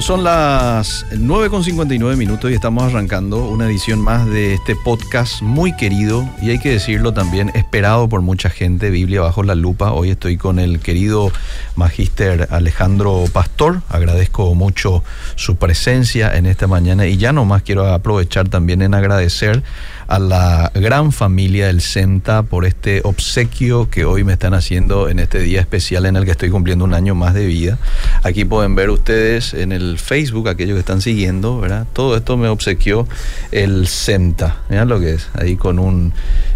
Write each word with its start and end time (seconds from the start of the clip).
Son 0.00 0.24
las 0.24 1.06
9.59 1.10 2.16
minutos 2.16 2.50
y 2.50 2.54
estamos 2.54 2.84
arrancando 2.84 3.44
una 3.48 3.66
edición 3.66 4.00
más 4.00 4.26
de 4.26 4.54
este 4.54 4.74
podcast 4.74 5.42
muy 5.42 5.76
querido 5.76 6.26
y 6.40 6.50
hay 6.50 6.58
que 6.58 6.70
decirlo 6.70 7.12
también, 7.12 7.52
esperado 7.54 8.08
por 8.08 8.22
mucha 8.22 8.48
gente, 8.48 8.88
Biblia 8.88 9.20
bajo 9.20 9.42
la 9.42 9.54
lupa. 9.54 9.92
Hoy 9.92 10.10
estoy 10.10 10.38
con 10.38 10.58
el 10.58 10.80
querido 10.80 11.30
magíster 11.76 12.48
Alejandro 12.50 13.24
Pastor. 13.30 13.82
Agradezco 13.90 14.54
mucho 14.54 15.04
su 15.36 15.56
presencia 15.56 16.34
en 16.34 16.46
esta 16.46 16.66
mañana 16.66 17.06
y 17.06 17.18
ya 17.18 17.32
nomás 17.32 17.62
quiero 17.62 17.86
aprovechar 17.92 18.48
también 18.48 18.80
en 18.80 18.94
agradecer 18.94 19.62
a 20.10 20.18
la 20.18 20.72
gran 20.74 21.12
familia 21.12 21.68
del 21.68 21.80
CENTA 21.80 22.42
por 22.42 22.66
este 22.66 23.00
obsequio 23.04 23.88
que 23.90 24.04
hoy 24.04 24.24
me 24.24 24.32
están 24.32 24.54
haciendo 24.54 25.08
en 25.08 25.20
este 25.20 25.38
día 25.38 25.60
especial 25.60 26.04
en 26.04 26.16
el 26.16 26.24
que 26.24 26.32
estoy 26.32 26.50
cumpliendo 26.50 26.84
un 26.84 26.94
año 26.94 27.14
más 27.14 27.32
de 27.32 27.46
vida. 27.46 27.78
Aquí 28.24 28.44
pueden 28.44 28.74
ver 28.74 28.90
ustedes 28.90 29.54
en 29.54 29.70
el 29.70 29.98
Facebook, 29.98 30.48
aquellos 30.48 30.74
que 30.74 30.80
están 30.80 31.00
siguiendo, 31.00 31.60
¿verdad? 31.60 31.86
Todo 31.92 32.16
esto 32.16 32.36
me 32.36 32.48
obsequió 32.48 33.06
el 33.52 33.86
CENTA. 33.86 34.56
Vean 34.68 34.88
lo 34.88 34.98
que 34.98 35.14
es, 35.14 35.28
ahí 35.34 35.54
con 35.54 35.78
un, 35.78 36.12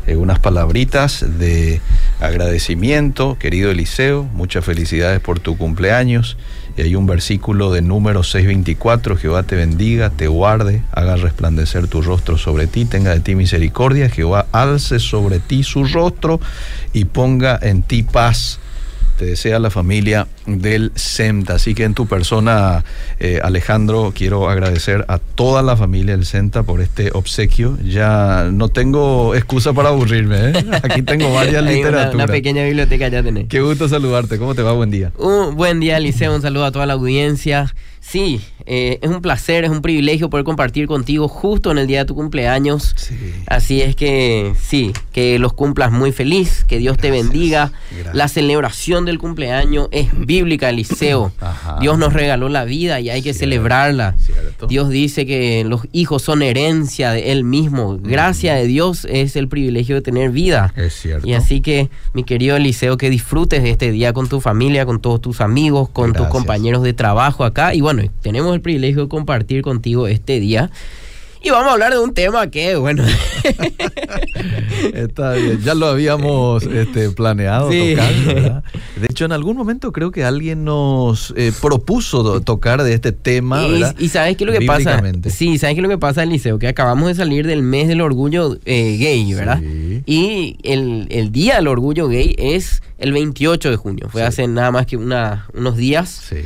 eh, 0.09 0.17
unas 0.17 0.41
palabritas 0.41 1.25
de 1.39 1.81
agradecimiento, 2.19 3.39
querido 3.39 3.71
Eliseo, 3.71 4.25
muchas 4.25 4.65
felicidades 4.65 5.21
por 5.21 5.39
tu 5.39 5.57
cumpleaños. 5.57 6.37
Y 6.77 6.83
hay 6.83 6.95
un 6.97 7.07
versículo 7.07 7.73
de 7.73 7.83
número 7.83 8.23
624, 8.23 9.17
Jehová 9.17 9.45
te 9.45 9.55
bendiga, 9.55 10.11
te 10.11 10.27
guarde, 10.27 10.83
haga 10.93 11.17
resplandecer 11.17 11.87
tu 11.87 12.03
rostro 12.03 12.37
sobre 12.37 12.67
ti, 12.67 12.85
tenga 12.85 13.13
de 13.13 13.21
ti 13.21 13.37
misericordia, 13.37 14.09
Jehová 14.09 14.47
alce 14.51 14.99
sobre 14.99 15.39
ti 15.39 15.63
su 15.63 15.85
rostro 15.85 16.41
y 16.93 17.05
ponga 17.05 17.59
en 17.63 17.83
ti 17.83 18.03
paz 18.03 18.59
te 19.25 19.31
desea 19.31 19.59
la 19.59 19.71
familia 19.71 20.27
del 20.45 20.93
CENTA. 20.97 21.55
Así 21.55 21.75
que 21.75 21.85
en 21.85 21.95
tu 21.95 22.07
persona, 22.07 22.85
eh, 23.19 23.41
Alejandro, 23.43 24.13
quiero 24.15 24.51
agradecer 24.51 25.07
a 25.09 25.19
toda 25.19 25.63
la 25.63 25.79
familia 25.79 26.15
del 26.15 26.27
CENTA 26.27 26.63
por 26.63 26.83
este 26.83 27.11
obsequio. 27.15 27.79
Ya 27.83 28.51
no 28.53 28.69
tengo 28.69 29.35
excusa 29.35 29.73
para 29.73 29.89
aburrirme. 29.89 30.51
¿eh? 30.51 30.53
Aquí 30.83 31.01
tengo 31.01 31.33
varias 31.33 31.65
literaturas. 31.65 32.15
Una, 32.15 32.27
pequeña 32.27 32.65
biblioteca 32.65 33.09
ya 33.09 33.23
tenés. 33.23 33.49
Qué 33.49 33.63
gusto 33.63 33.89
saludarte. 33.89 34.39
¿Cómo 34.39 34.55
te 34.55 34.61
va? 34.61 34.73
Buen 34.73 34.91
día. 34.91 35.11
Un 35.17 35.57
buen 35.57 35.81
día, 35.81 35.99
Liceo. 36.01 36.35
Un 36.35 36.43
saludo 36.43 36.67
a 36.67 36.73
toda 36.73 36.85
la 36.85 36.93
audiencia. 36.93 37.75
Sí, 38.07 38.41
eh, 38.67 38.99
es 39.03 39.11
un 39.11 39.21
placer, 39.21 39.65
es 39.65 39.71
un 39.71 39.83
privilegio 39.83 40.31
poder 40.31 40.45
compartir 40.45 40.87
contigo 40.87 41.27
justo 41.27 41.71
en 41.71 41.79
el 41.79 41.87
día 41.87 42.01
de 42.01 42.05
tu 42.05 42.15
cumpleaños. 42.15 42.95
Así 43.47 43.81
es 43.81 43.97
que 43.97 44.53
sí, 44.61 44.93
que 45.13 45.39
los 45.39 45.55
cumplas 45.55 45.91
muy 45.91 46.13
feliz, 46.13 46.65
que 46.65 46.79
Dios 46.79 46.99
te 46.99 47.11
bendiga. 47.11 47.73
La 48.13 48.29
celebración 48.29 49.05
del 49.07 49.19
cumpleaños 49.19 49.89
es 49.91 50.09
bíblica, 50.17 50.69
Eliseo. 50.69 51.33
Dios 51.81 51.99
nos 51.99 52.13
regaló 52.13 52.49
la 52.49 52.65
vida 52.65 53.01
y 53.01 53.11
hay 53.11 53.23
que 53.23 53.35
celebrarla. 53.35 54.15
Dios 54.69 54.91
dice 54.91 55.27
que 55.27 55.65
los 55.65 55.83
hijos 55.93 56.23
son 56.23 56.43
herencia 56.43 57.11
de 57.11 57.33
Él 57.33 57.43
mismo. 57.43 57.99
Gracia 57.99 58.55
de 58.55 58.67
Dios 58.67 59.07
es 59.11 59.35
el 59.35 59.49
privilegio 59.49 59.97
de 59.97 60.03
tener 60.03 60.31
vida. 60.31 60.73
Es 60.77 60.95
cierto. 60.95 61.27
Y 61.27 61.33
así 61.33 61.63
que, 61.63 61.91
mi 62.13 62.23
querido 62.23 62.57
Eliseo, 62.57 62.97
que 62.97 63.11
disfrutes 63.11 63.63
de 63.63 63.71
este 63.71 63.91
día 63.91 64.13
con 64.13 64.29
tu 64.29 64.41
familia, 64.41 64.87
con 64.87 65.01
todos 65.01 65.21
tus 65.21 65.41
amigos, 65.41 65.89
con 65.89 66.13
tus 66.13 66.29
compañeros 66.29 66.83
de 66.83 66.93
trabajo 66.93 67.45
acá. 67.45 67.75
Y 67.75 67.81
bueno, 67.81 67.94
tenemos 68.23 68.55
el 68.55 68.61
privilegio 68.61 69.03
de 69.03 69.09
compartir 69.09 69.63
contigo 69.63 70.07
este 70.07 70.41
día. 70.41 70.71
Y 71.45 71.51
vamos 71.51 71.69
a 71.69 71.73
hablar 71.73 71.93
de 71.93 71.99
un 71.99 72.15
tema 72.15 72.51
que, 72.51 72.75
bueno. 72.77 73.05
Está 74.95 75.35
bien, 75.35 75.61
ya 75.63 75.75
lo 75.75 75.89
habíamos 75.89 76.63
este, 76.63 77.11
planeado 77.11 77.69
tocar, 77.69 78.63
De 78.97 79.07
hecho, 79.11 79.27
en 79.27 79.33
algún 79.33 79.55
momento 79.55 79.93
creo 79.93 80.11
que 80.11 80.25
alguien 80.25 80.65
nos 80.65 81.35
eh, 81.37 81.53
propuso 81.61 82.41
tocar 82.41 82.83
de 82.83 82.95
este 82.95 83.13
tema. 83.13 83.63
Y, 83.99 84.09
sabes 84.09 84.39
qué 84.39 84.45
es 84.45 84.51
lo 84.51 84.59
que 84.59 84.65
pasa. 84.65 85.03
Sí, 85.29 85.59
sabes 85.59 85.75
qué 85.75 85.81
es 85.81 85.83
lo 85.83 85.91
que 85.91 85.99
pasa, 85.99 86.23
Eliseo, 86.23 86.59
que 86.59 86.67
acabamos 86.67 87.09
de 87.09 87.15
salir 87.15 87.47
del 87.47 87.63
mes 87.63 87.89
del 87.89 88.01
orgullo 88.01 88.57
eh, 88.65 88.97
gay, 88.99 89.35
¿verdad? 89.35 89.61
Y 90.07 90.57
el, 90.63 91.31
día 91.31 91.57
del 91.57 91.69
orgullo 91.69 92.09
gay 92.09 92.35
es 92.39 92.83
el 92.97 93.13
28 93.13 93.69
de 93.69 93.77
junio. 93.77 94.09
Fue 94.09 94.23
hace 94.23 94.49
nada 94.49 94.71
más 94.71 94.87
que 94.87 94.97
una, 94.97 95.47
unos 95.53 95.77
días. 95.77 96.09
Sí. 96.27 96.37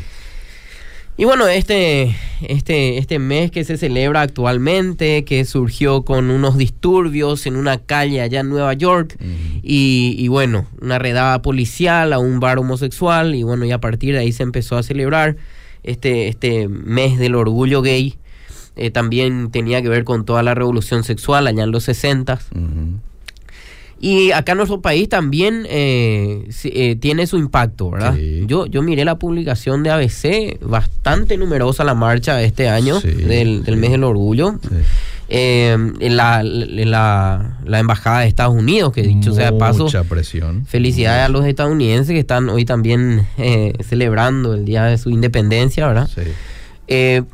Y 1.20 1.24
bueno, 1.24 1.48
este, 1.48 2.14
este, 2.42 2.98
este 2.98 3.18
mes 3.18 3.50
que 3.50 3.64
se 3.64 3.76
celebra 3.76 4.22
actualmente, 4.22 5.24
que 5.24 5.44
surgió 5.44 6.04
con 6.04 6.30
unos 6.30 6.56
disturbios 6.56 7.44
en 7.46 7.56
una 7.56 7.78
calle 7.78 8.20
allá 8.20 8.38
en 8.38 8.48
Nueva 8.48 8.72
York, 8.74 9.18
y, 9.60 10.28
bueno, 10.28 10.68
una 10.80 11.00
redada 11.00 11.42
policial 11.42 12.12
a 12.12 12.20
un 12.20 12.38
bar 12.38 12.60
homosexual, 12.60 13.34
y 13.34 13.42
bueno, 13.42 13.64
y 13.64 13.72
a 13.72 13.80
partir 13.80 14.14
de 14.14 14.20
ahí 14.20 14.30
se 14.30 14.44
empezó 14.44 14.76
a 14.76 14.84
celebrar 14.84 15.36
este, 15.82 16.28
este 16.28 16.68
mes 16.68 17.18
del 17.18 17.34
orgullo 17.34 17.82
gay. 17.82 18.14
Eh, 18.76 18.92
también 18.92 19.50
tenía 19.50 19.82
que 19.82 19.88
ver 19.88 20.04
con 20.04 20.24
toda 20.24 20.44
la 20.44 20.54
revolución 20.54 21.02
sexual 21.02 21.48
allá 21.48 21.64
en 21.64 21.72
los 21.72 21.82
60. 21.82 22.38
Y 24.00 24.30
acá 24.30 24.52
en 24.52 24.58
nuestro 24.58 24.80
país 24.80 25.08
también 25.08 25.66
eh, 25.68 26.48
eh, 26.64 26.96
tiene 26.96 27.26
su 27.26 27.36
impacto, 27.36 27.90
¿verdad? 27.90 28.16
Yo, 28.46 28.66
yo 28.66 28.82
miré 28.82 29.04
la 29.04 29.18
publicación 29.18 29.82
de 29.82 29.90
ABC, 29.90 30.58
bastante 30.60 31.36
numerosa 31.36 31.82
la 31.82 31.94
marcha 31.94 32.40
este 32.42 32.68
año 32.68 33.00
del, 33.00 33.64
mes 33.76 33.90
del 33.90 34.04
orgullo. 34.04 34.54
Eh, 35.30 35.76
en, 36.00 36.16
la, 36.16 36.42
la, 36.42 37.78
embajada 37.78 38.20
de 38.20 38.28
Estados 38.28 38.54
Unidos, 38.54 38.94
que 38.94 39.02
dicho 39.02 39.34
sea 39.34 39.50
de 39.50 39.58
paso, 39.58 39.88
presión. 40.08 40.64
Felicidades 40.64 41.26
a 41.26 41.28
los 41.28 41.44
estadounidenses 41.44 42.14
que 42.14 42.20
están 42.20 42.48
hoy 42.48 42.64
también 42.64 43.26
celebrando 43.84 44.54
el 44.54 44.64
día 44.64 44.84
de 44.84 44.96
su 44.96 45.10
independencia, 45.10 45.88
¿verdad? 45.88 46.08
Sí. 46.08 47.24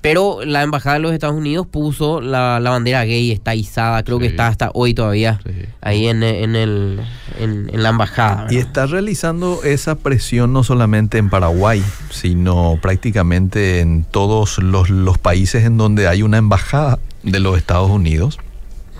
Pero 0.00 0.40
la 0.44 0.62
embajada 0.62 0.94
de 0.94 1.00
los 1.00 1.12
Estados 1.12 1.36
Unidos 1.36 1.66
puso 1.66 2.22
la, 2.22 2.58
bandera 2.58 3.04
gay, 3.04 3.32
está 3.32 3.54
izada, 3.54 4.02
creo 4.02 4.18
que 4.18 4.26
está 4.26 4.46
hasta 4.46 4.70
hoy 4.72 4.94
todavía 4.94 5.40
ahí 5.82 6.06
en, 6.06 6.22
el, 6.22 7.00
en, 7.38 7.82
la 7.82 7.90
embajada. 7.90 8.46
Y 8.50 8.56
está 8.56 8.86
realizando 8.86 9.60
esa 9.62 9.96
presión 9.96 10.54
no 10.54 10.64
solamente 10.64 11.18
en 11.18 11.28
Paraguay, 11.28 11.84
sino 12.10 12.78
prácticamente 12.80 13.80
en 13.80 14.04
todos 14.04 14.58
los, 14.58 14.88
los 14.88 15.18
países 15.18 15.64
en 15.64 15.76
donde 15.76 16.08
hay 16.08 16.22
una 16.22 16.38
embajada 16.38 16.98
de 17.22 17.40
los 17.40 17.58
Estados 17.58 17.90
Unidos. 17.90 18.38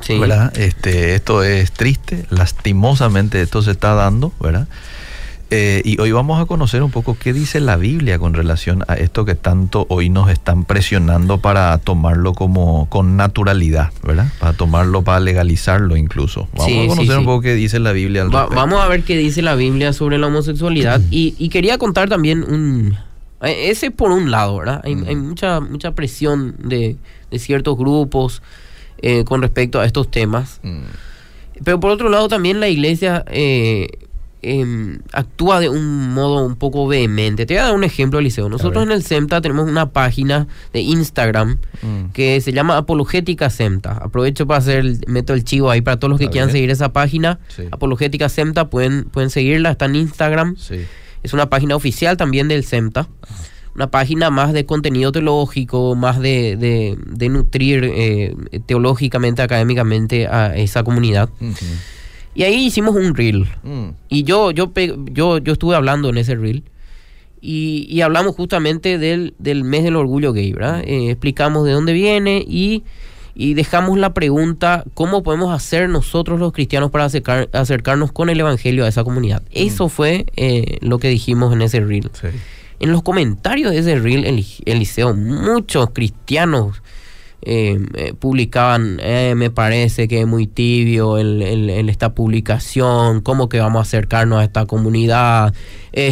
¿verdad? 0.09 0.57
Este, 0.57 1.15
esto 1.15 1.43
es 1.43 1.73
triste, 1.73 2.27
lastimosamente 2.31 3.41
esto 3.43 3.63
se 3.63 3.71
está 3.71 3.95
dando, 3.95 4.33
¿verdad? 4.41 4.67
Eh, 5.53 5.83
y 5.85 6.01
hoy 6.01 6.13
vamos 6.13 6.41
a 6.41 6.47
conocer 6.47 6.81
un 6.85 6.93
poco 6.93 7.17
qué 7.19 7.33
dice 7.33 7.59
la 7.59 7.77
Biblia 7.77 8.21
con 8.21 8.35
relación 8.35 8.85
a 8.87 8.95
esto 8.95 9.25
que 9.25 9.35
tanto 9.35 9.85
hoy 9.89 10.09
nos 10.09 10.31
están 10.31 10.65
presionando 10.65 11.39
para 11.39 11.77
tomarlo 11.79 12.35
como 12.35 12.89
con 12.89 13.17
naturalidad, 13.17 13.91
¿verdad? 14.05 14.29
Para 14.39 14.53
tomarlo, 14.53 15.03
para 15.03 15.19
legalizarlo 15.19 15.97
incluso. 15.97 16.49
Vamos 16.53 16.85
a 16.85 16.87
conocer 16.87 17.19
un 17.19 17.25
poco 17.25 17.41
qué 17.41 17.55
dice 17.55 17.81
la 17.81 17.91
Biblia 17.91 18.23
al 18.23 18.31
Vamos 18.31 18.81
a 18.81 18.87
ver 18.87 19.03
qué 19.03 19.17
dice 19.17 19.43
la 19.43 19.57
Biblia 19.57 19.93
sobre 19.93 20.19
la 20.19 20.29
homosexualidad. 20.29 21.01
y, 21.11 21.49
quería 21.49 21.79
contar 21.79 22.09
también 22.09 22.45
un... 22.45 22.97
Eh, 23.43 23.71
ese 23.71 23.91
por 23.91 24.13
un 24.13 24.31
lado, 24.31 24.59
¿verdad? 24.59 24.83
Hay, 24.85 24.95
mucha, 24.95 25.59
mucha 25.59 25.97
presión 25.97 26.55
de, 26.63 26.97
ciertos 27.37 27.77
grupos 27.77 28.41
eh, 28.99 29.25
con 29.25 29.43
respecto 29.43 29.81
a 29.81 29.85
estos 29.85 30.13
temas. 30.13 30.61
Pero 31.65 31.81
por 31.81 31.91
otro 31.91 32.09
lado 32.09 32.29
también 32.29 32.61
la 32.61 32.69
iglesia... 32.69 33.25
Eh, 33.27 33.89
Em, 34.43 35.01
actúa 35.13 35.61
de 35.61 35.69
un 35.69 36.15
modo 36.15 36.47
un 36.47 36.57
poco 36.57 36.87
vehemente. 36.87 37.45
Te 37.45 37.55
voy 37.55 37.61
a 37.61 37.65
dar 37.65 37.75
un 37.75 37.85
ejemplo, 37.85 38.19
Eliseo. 38.19 38.49
Nosotros 38.49 38.85
en 38.85 38.93
el 38.93 39.03
SEMTA 39.03 39.43
tenemos 39.43 39.69
una 39.69 39.91
página 39.91 40.47
de 40.73 40.81
Instagram 40.81 41.59
mm. 41.83 42.13
que 42.15 42.41
se 42.41 42.53
llama 42.53 42.79
Apologética 42.79 43.51
SEMTA. 43.51 43.99
Aprovecho 43.99 44.47
para 44.47 44.59
hacer, 44.59 44.85
meto 45.09 45.35
el 45.35 45.45
chivo 45.45 45.71
ahí 45.71 45.83
para 45.83 45.99
todos 45.99 46.11
los 46.11 46.19
que 46.19 46.31
quieran 46.31 46.51
seguir 46.51 46.71
esa 46.71 46.91
página. 46.95 47.39
Apologética 47.71 48.31
SEMTA, 48.31 48.71
pueden, 48.71 49.05
pueden 49.05 49.29
seguirla, 49.29 49.73
está 49.73 49.85
en 49.85 49.97
Instagram. 49.97 50.57
Es 51.23 51.35
una 51.35 51.51
página 51.51 51.77
oficial 51.77 52.17
también 52.17 52.49
del 52.49 52.65
SEMTA. 52.65 53.09
Una 53.75 53.91
página 53.91 54.31
más 54.31 54.55
de 54.55 54.65
contenido 54.65 55.13
teológico, 55.13 55.95
más 55.95 56.19
de, 56.19 56.57
de, 56.57 57.29
nutrir 57.29 57.85
eh, 57.85 58.35
teológicamente, 58.65 59.43
académicamente 59.43 60.27
a 60.27 60.57
esa 60.57 60.83
comunidad. 60.83 61.29
Y 62.35 62.45
ahí 62.45 62.67
hicimos 62.67 62.95
un 62.95 63.15
reel. 63.15 63.49
Mm. 63.63 63.89
Y 64.09 64.23
yo, 64.23 64.51
yo, 64.51 64.73
yo, 65.13 65.39
yo 65.39 65.53
estuve 65.53 65.75
hablando 65.75 66.09
en 66.09 66.19
ese 66.19 66.35
reel. 66.35 66.65
Y, 67.43 68.01
hablamos 68.03 68.37
justamente 68.37 68.99
del, 68.99 69.35
mes 69.65 69.83
del 69.83 69.97
orgullo 69.97 70.33
gay, 70.33 70.53
¿verdad? 70.53 70.79
Mm. 70.79 70.89
Eh, 70.89 71.11
explicamos 71.11 71.65
de 71.65 71.73
dónde 71.73 71.93
viene 71.93 72.45
y, 72.47 72.85
dejamos 73.35 73.99
la 73.99 74.13
pregunta, 74.13 74.85
¿cómo 74.93 75.23
podemos 75.23 75.55
hacer 75.55 75.89
nosotros 75.89 76.39
los 76.39 76.53
cristianos 76.53 76.91
para 76.91 77.07
acercarnos 77.07 78.13
con 78.13 78.29
el 78.29 78.39
Evangelio 78.39 78.85
a 78.85 78.89
esa 78.89 79.05
comunidad? 79.05 79.43
Mm. 79.43 79.53
Eso 79.53 79.89
fue 79.89 80.27
eh, 80.37 80.79
lo 80.83 80.99
que 80.99 81.09
dijimos 81.09 81.53
en 81.55 81.63
ese 81.63 81.81
reel. 81.81 82.11
En 82.81 82.93
los 82.93 83.03
comentarios 83.03 83.73
de 83.73 83.79
ese 83.79 83.99
reel, 83.99 84.45
Eliseo, 84.67 85.15
muchos 85.15 85.91
cristianos 85.91 86.83
eh, 87.43 87.79
eh, 87.95 88.15
publicaban, 88.19 88.99
eh, 89.03 89.35
me 89.37 89.51
parece 89.51 90.09
que 90.09 90.21
es 90.21 90.27
muy 90.27 90.47
tibio 90.47 91.19
en, 91.19 91.89
esta 91.89 92.15
publicación, 92.15 93.21
cómo 93.21 93.49
que 93.49 93.61
vamos 93.61 93.81
a 93.81 93.83
acercarnos 93.83 94.41
a 94.41 94.45
esta 94.45 94.67
comunidad, 94.67 95.55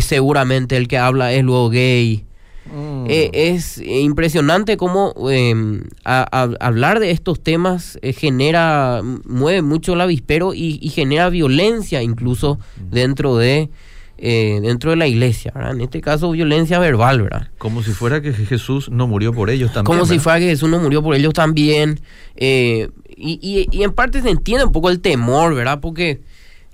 seguramente 0.00 0.76
el 0.76 0.88
que 0.88 0.98
habla 0.98 1.32
es 1.32 1.42
luego 1.44 1.70
gay. 1.70 2.24
Mm. 2.72 3.06
Eh, 3.08 3.30
es 3.32 3.78
impresionante 3.78 4.76
cómo 4.76 5.14
em, 5.30 5.82
hablar 6.04 7.00
de 7.00 7.10
estos 7.10 7.40
temas 7.40 7.98
eh, 8.02 8.12
genera, 8.12 9.00
mueve 9.24 9.62
mucho 9.62 9.94
el 9.94 10.00
avispero 10.02 10.52
y, 10.52 10.78
y 10.82 10.90
genera 10.90 11.30
violencia 11.30 12.02
incluso 12.02 12.58
dentro 12.90 13.36
de 13.36 13.70
eh, 14.18 14.58
dentro 14.60 14.90
de 14.90 14.96
la 14.96 15.06
iglesia, 15.06 15.52
En 15.70 15.80
este 15.80 16.00
caso, 16.00 16.32
violencia 16.32 16.78
verbal, 16.80 17.22
¿verdad? 17.22 17.48
Como 17.58 17.82
si 17.82 17.92
fuera 17.92 18.20
que 18.20 18.32
Jesús 18.32 18.90
no 18.90 19.06
murió 19.06 19.32
por 19.32 19.48
ellos 19.48 19.72
también. 19.72 19.84
Como 19.84 20.06
si 20.06 20.18
fuera 20.18 20.40
que 20.40 20.46
Jesús 20.46 20.68
no 20.68 20.80
murió 20.80 21.02
por 21.02 21.14
ellos 21.14 21.32
también. 21.32 22.00
Eh, 22.36 22.88
y, 23.16 23.68
y, 23.70 23.82
en 23.82 23.92
parte 23.92 24.20
se 24.20 24.30
entiende 24.30 24.64
un 24.64 24.72
poco 24.72 24.90
el 24.90 25.00
temor, 25.00 25.54
¿verdad? 25.54 25.80
Porque 25.80 26.20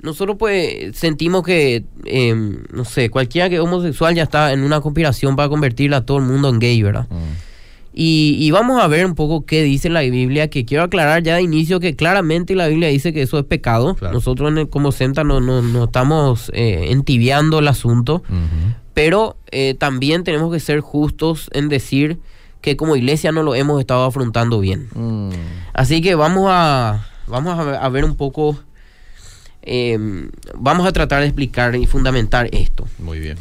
nosotros 0.00 0.36
pues 0.38 0.96
sentimos 0.96 1.42
que, 1.42 1.84
em, 2.04 2.62
no 2.72 2.84
sé, 2.84 3.10
cualquiera 3.10 3.48
que 3.48 3.56
es 3.56 3.60
homosexual 3.60 4.14
ya 4.14 4.22
está 4.22 4.52
en 4.52 4.62
una 4.62 4.80
conspiración 4.80 5.36
para 5.36 5.48
convertirla 5.48 5.98
a 5.98 6.06
todo 6.06 6.18
el 6.18 6.24
mundo 6.24 6.48
en 6.48 6.58
gay, 6.58 6.82
¿verdad? 6.82 7.06
Mm. 7.10 7.53
Y, 7.96 8.50
vamos 8.50 8.82
a 8.82 8.88
ver 8.88 9.06
un 9.06 9.14
poco 9.14 9.46
qué 9.46 9.62
dice 9.62 9.88
la 9.88 10.00
Biblia, 10.00 10.48
que 10.48 10.64
quiero 10.64 10.82
aclarar 10.82 11.22
ya 11.22 11.36
de 11.36 11.42
inicio 11.42 11.78
que 11.78 11.94
claramente 11.94 12.56
la 12.56 12.66
Biblia 12.66 12.88
dice 12.88 13.12
que 13.12 13.22
eso 13.22 13.38
es 13.38 13.44
pecado. 13.44 13.96
Nosotros 14.00 14.52
como 14.68 14.90
Senta 14.90 15.22
no, 15.22 15.40
no, 15.40 15.84
estamos 15.84 16.50
eh, 16.54 16.86
entibiando 16.88 17.60
el 17.60 17.68
asunto, 17.68 18.24
pero 18.94 19.36
eh, 19.52 19.74
también 19.74 20.24
tenemos 20.24 20.52
que 20.52 20.58
ser 20.58 20.80
justos 20.80 21.48
en 21.52 21.68
decir 21.68 22.18
que 22.60 22.76
como 22.76 22.96
iglesia 22.96 23.30
no 23.30 23.44
lo 23.44 23.54
hemos 23.54 23.78
estado 23.78 24.04
afrontando 24.04 24.58
bien. 24.58 24.88
Mm. 24.94 25.30
Así 25.72 26.00
que 26.00 26.16
vamos 26.16 26.48
a, 26.50 27.06
vamos 27.28 27.58
a 27.58 27.88
ver, 27.90 28.04
un 28.04 28.16
poco, 28.16 28.58
em, 29.62 30.30
vamos 30.56 30.84
a 30.86 30.92
tratar 30.92 31.20
de 31.20 31.26
explicar 31.26 31.76
y 31.76 31.86
fundamentar 31.86 32.48
esto. 32.52 32.88
Muy 32.98 33.20
bien. 33.20 33.38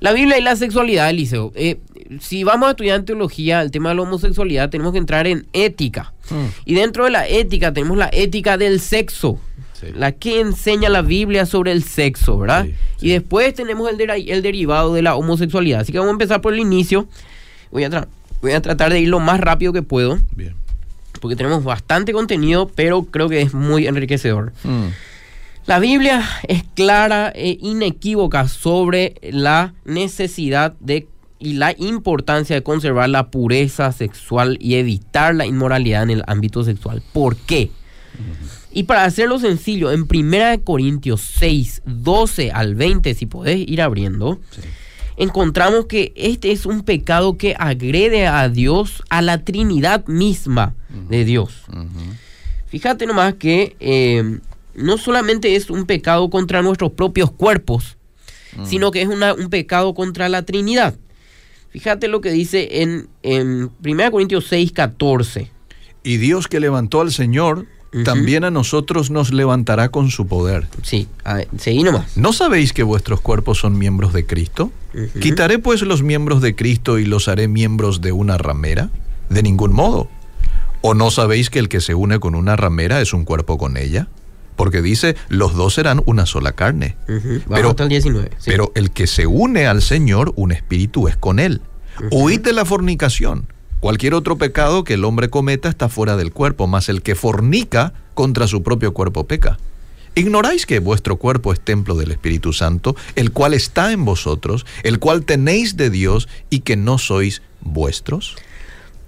La 0.00 0.12
Biblia 0.12 0.38
y 0.38 0.42
la 0.42 0.56
sexualidad, 0.56 1.10
Eliseo. 1.10 1.52
Eh, 1.54 1.78
si 2.20 2.44
vamos 2.44 2.68
a 2.68 2.70
estudiar 2.70 3.00
en 3.00 3.04
teología 3.04 3.62
el 3.62 3.70
tema 3.70 3.90
de 3.90 3.96
la 3.96 4.02
homosexualidad, 4.02 4.70
tenemos 4.70 4.92
que 4.92 4.98
entrar 4.98 5.26
en 5.26 5.46
ética. 5.52 6.12
Mm. 6.30 6.44
Y 6.64 6.74
dentro 6.74 7.04
de 7.04 7.10
la 7.10 7.26
ética 7.28 7.72
tenemos 7.72 7.98
la 7.98 8.08
ética 8.12 8.56
del 8.56 8.80
sexo. 8.80 9.38
La 9.94 10.10
que 10.10 10.40
enseña 10.40 10.88
la 10.88 11.02
Biblia 11.02 11.46
sobre 11.46 11.70
el 11.70 11.84
sexo, 11.84 12.36
¿verdad? 12.36 12.66
Y 13.00 13.10
después 13.10 13.54
tenemos 13.54 13.88
el, 13.88 14.10
el 14.10 14.42
derivado 14.42 14.92
de 14.92 15.02
la 15.02 15.14
homosexualidad. 15.14 15.80
Así 15.80 15.92
que 15.92 15.98
vamos 15.98 16.10
a 16.10 16.14
empezar 16.14 16.40
por 16.40 16.52
el 16.52 16.58
inicio. 16.58 17.06
Voy 17.70 17.84
a, 17.84 18.08
voy 18.42 18.52
a 18.52 18.60
tratar 18.60 18.92
de 18.92 18.98
ir 18.98 19.08
lo 19.08 19.20
más 19.20 19.38
rápido 19.38 19.72
que 19.72 19.82
puedo. 19.82 20.18
Bien. 20.34 20.54
Porque 21.20 21.36
tenemos 21.36 21.62
bastante 21.62 22.12
contenido, 22.12 22.68
pero 22.74 23.04
creo 23.04 23.28
que 23.28 23.40
es 23.40 23.54
muy 23.54 23.86
enriquecedor. 23.86 24.52
Mm. 24.64 24.86
La 25.68 25.80
Biblia 25.80 26.26
es 26.48 26.64
clara 26.74 27.30
e 27.34 27.58
inequívoca 27.60 28.48
sobre 28.48 29.16
la 29.20 29.74
necesidad 29.84 30.72
de 30.80 31.08
y 31.38 31.52
la 31.52 31.74
importancia 31.76 32.56
de 32.56 32.62
conservar 32.62 33.10
la 33.10 33.30
pureza 33.30 33.92
sexual 33.92 34.56
y 34.62 34.76
evitar 34.76 35.34
la 35.34 35.44
inmoralidad 35.44 36.04
en 36.04 36.10
el 36.10 36.24
ámbito 36.26 36.64
sexual. 36.64 37.02
¿Por 37.12 37.36
qué? 37.36 37.70
Y 38.72 38.84
para 38.84 39.04
hacerlo 39.04 39.38
sencillo, 39.38 39.92
en 39.92 40.06
1 40.10 40.64
Corintios 40.64 41.20
6, 41.38 41.82
12 41.84 42.50
al 42.50 42.74
20, 42.74 43.12
si 43.12 43.26
podés 43.26 43.58
ir 43.68 43.82
abriendo, 43.82 44.40
encontramos 45.18 45.84
que 45.84 46.14
este 46.16 46.50
es 46.50 46.64
un 46.64 46.82
pecado 46.82 47.36
que 47.36 47.54
agrede 47.58 48.26
a 48.26 48.48
Dios, 48.48 49.02
a 49.10 49.20
la 49.20 49.44
Trinidad 49.44 50.06
misma 50.06 50.74
de 51.10 51.26
Dios. 51.26 51.64
Fíjate 52.68 53.04
nomás 53.04 53.34
que 53.34 53.76
eh, 53.80 54.40
no 54.78 54.98
solamente 54.98 55.56
es 55.56 55.70
un 55.70 55.86
pecado 55.86 56.30
contra 56.30 56.62
nuestros 56.62 56.92
propios 56.92 57.30
cuerpos, 57.30 57.96
mm. 58.56 58.66
sino 58.66 58.90
que 58.90 59.02
es 59.02 59.08
un 59.08 59.50
pecado 59.50 59.94
contra 59.94 60.28
la 60.28 60.42
Trinidad. 60.42 60.96
Fíjate 61.70 62.08
lo 62.08 62.20
que 62.20 62.30
dice 62.30 62.82
en, 62.82 63.08
en 63.22 63.70
1 63.84 64.10
Corintios 64.10 64.46
6, 64.48 64.72
14. 64.72 65.50
Y 66.02 66.16
Dios 66.16 66.48
que 66.48 66.60
levantó 66.60 67.00
al 67.00 67.12
Señor, 67.12 67.66
también 68.04 68.44
a 68.44 68.50
nosotros 68.50 69.10
nos 69.10 69.32
levantará 69.32 69.90
con 69.90 70.10
su 70.10 70.26
poder. 70.26 70.68
Sí, 70.82 71.08
seguí 71.58 71.82
nomás. 71.82 72.16
¿No 72.16 72.32
sabéis 72.32 72.72
que 72.72 72.82
vuestros 72.82 73.20
cuerpos 73.20 73.58
son 73.58 73.78
miembros 73.78 74.12
de 74.12 74.26
Cristo? 74.26 74.70
¿Quitaré 75.20 75.58
pues 75.58 75.82
los 75.82 76.02
miembros 76.02 76.42
de 76.42 76.54
Cristo 76.54 76.98
y 76.98 77.04
los 77.04 77.28
haré 77.28 77.48
miembros 77.48 78.00
de 78.00 78.12
una 78.12 78.36
ramera? 78.36 78.90
De 79.30 79.42
ningún 79.42 79.72
modo. 79.72 80.08
¿O 80.80 80.94
no 80.94 81.10
sabéis 81.10 81.50
que 81.50 81.58
el 81.58 81.68
que 81.68 81.80
se 81.80 81.94
une 81.94 82.20
con 82.20 82.34
una 82.34 82.56
ramera 82.56 83.00
es 83.00 83.12
un 83.12 83.24
cuerpo 83.24 83.58
con 83.58 83.76
ella? 83.76 84.08
Porque 84.58 84.82
dice, 84.82 85.16
los 85.28 85.54
dos 85.54 85.74
serán 85.74 86.02
una 86.04 86.26
sola 86.26 86.50
carne. 86.50 86.96
pero, 87.48 87.70
hasta 87.70 87.84
el 87.84 87.88
19. 87.88 88.30
Pero 88.44 88.72
el 88.74 88.90
que 88.90 89.06
se 89.06 89.28
une 89.28 89.68
al 89.68 89.80
Señor, 89.82 90.32
un 90.34 90.50
espíritu 90.50 91.06
es 91.06 91.16
con 91.16 91.38
él. 91.38 91.62
Huid 92.10 92.40
de 92.40 92.52
la 92.52 92.64
fornicación. 92.64 93.46
Cualquier 93.78 94.14
otro 94.14 94.36
pecado 94.36 94.82
que 94.82 94.94
el 94.94 95.04
hombre 95.04 95.30
cometa 95.30 95.68
está 95.68 95.88
fuera 95.88 96.16
del 96.16 96.32
cuerpo, 96.32 96.66
mas 96.66 96.88
el 96.88 97.02
que 97.02 97.14
fornica 97.14 97.92
contra 98.14 98.48
su 98.48 98.64
propio 98.64 98.92
cuerpo 98.92 99.28
peca. 99.28 99.58
¿Ignoráis 100.16 100.66
que 100.66 100.80
vuestro 100.80 101.18
cuerpo 101.18 101.52
es 101.52 101.60
templo 101.60 101.94
del 101.94 102.10
Espíritu 102.10 102.52
Santo, 102.52 102.96
el 103.14 103.30
cual 103.30 103.54
está 103.54 103.92
en 103.92 104.04
vosotros, 104.04 104.66
el 104.82 104.98
cual 104.98 105.24
tenéis 105.24 105.76
de 105.76 105.90
Dios 105.90 106.28
y 106.50 106.60
que 106.60 106.76
no 106.76 106.98
sois 106.98 107.42
vuestros? 107.60 108.34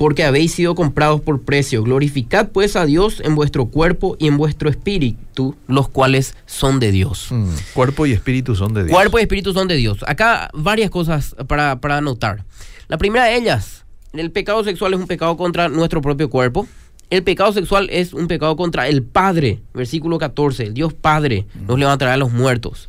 Porque 0.01 0.25
habéis 0.25 0.53
sido 0.53 0.75
comprados 0.75 1.21
por 1.21 1.43
precio. 1.43 1.83
Glorificad 1.83 2.49
pues 2.49 2.75
a 2.75 2.87
Dios 2.87 3.21
en 3.23 3.35
vuestro 3.35 3.67
cuerpo 3.67 4.17
y 4.19 4.29
en 4.29 4.39
vuestro 4.39 4.71
espíritu, 4.71 5.57
los 5.69 5.91
cuales 5.91 6.35
son 6.47 6.81
de 6.81 6.91
Dios. 6.91 7.27
Mm, 7.29 7.51
cuerpo 7.75 8.07
y 8.07 8.13
espíritu 8.13 8.57
son 8.57 8.73
de 8.73 8.85
Dios. 8.85 8.95
Cuerpo 8.95 9.19
y 9.19 9.23
espíritu 9.23 9.53
son 9.53 9.69
de 9.69 9.77
Dios. 9.77 9.99
Acá 10.07 10.49
varias 10.55 10.89
cosas 10.89 11.37
para, 11.47 11.83
para 11.83 11.99
anotar. 11.99 12.47
La 12.89 12.97
primera 12.97 13.27
de 13.27 13.37
ellas, 13.37 13.85
el 14.15 14.31
pecado 14.31 14.65
sexual 14.65 14.95
es 14.95 15.01
un 15.01 15.07
pecado 15.07 15.37
contra 15.37 15.69
nuestro 15.69 16.01
propio 16.01 16.31
cuerpo. 16.31 16.67
El 17.11 17.23
pecado 17.23 17.53
sexual 17.53 17.91
es 17.91 18.15
un 18.15 18.27
pecado 18.27 18.57
contra 18.57 18.89
el 18.89 19.03
Padre, 19.03 19.61
versículo 19.75 20.17
14. 20.17 20.63
El 20.63 20.73
Dios 20.73 20.95
Padre 20.95 21.45
nos 21.67 21.79
levantará 21.79 22.15
a 22.15 22.17
los 22.17 22.33
muertos. 22.33 22.89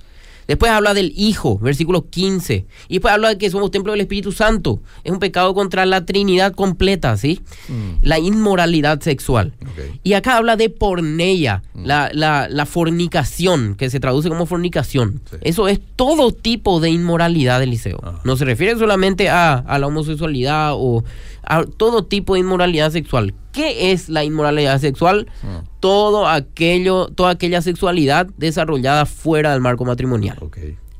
Después 0.51 0.69
habla 0.69 0.94
del 0.94 1.13
Hijo, 1.15 1.57
versículo 1.59 2.09
15. 2.09 2.65
Y 2.89 2.95
después 2.95 3.13
habla 3.13 3.30
de 3.30 3.38
que 3.38 3.50
somos 3.50 3.71
templo 3.71 3.94
del 3.94 4.01
Espíritu 4.01 4.33
Santo. 4.33 4.81
Es 5.06 5.13
un 5.13 5.19
pecado 5.19 5.53
contra 5.53 5.86
la 5.86 6.03
Trinidad 6.03 6.51
completa, 6.51 7.15
¿sí? 7.15 7.39
Mm. 7.69 8.00
La 8.01 8.19
inmoralidad 8.19 9.00
sexual. 9.00 9.53
Y 10.03 10.12
acá 10.12 10.36
habla 10.36 10.57
de 10.57 10.69
porneia, 10.69 11.63
mm. 11.74 11.86
la, 11.86 12.68
fornicación, 12.69 13.75
que 13.75 13.89
se 13.89 14.01
traduce 14.01 14.27
como 14.27 14.46
fornicación. 14.46 15.22
Eso 15.39 15.70
es 15.70 15.79
todo 15.96 16.34
tipo 16.34 16.81
de 16.81 16.89
inmoralidad, 16.89 17.63
Eliseo. 17.63 18.20
No 18.25 18.36
se 18.36 18.43
refiere 18.43 18.77
solamente 18.77 19.29
a, 19.29 19.53
a 19.53 19.79
la 19.79 19.88
homosexualidad 19.88 20.74
o 20.74 21.05
a 21.51 21.65
todo 21.65 22.05
tipo 22.05 22.36
de 22.36 22.39
inmoralidad 22.39 22.91
sexual. 22.91 23.34
¿Qué 23.51 23.91
es 23.91 24.08
la 24.08 24.24
inmoralidad 24.24 24.79
sexual? 24.79 25.27
Ah. 25.43 25.63
Todo 25.81 26.29
aquello, 26.29 27.08
toda 27.08 27.31
aquella 27.31 27.62
sexualidad 27.62 28.27
desarrollada 28.38 29.05
fuera 29.05 29.51
del 29.51 29.60
marco 29.60 29.84
matrimonial. 29.84 30.39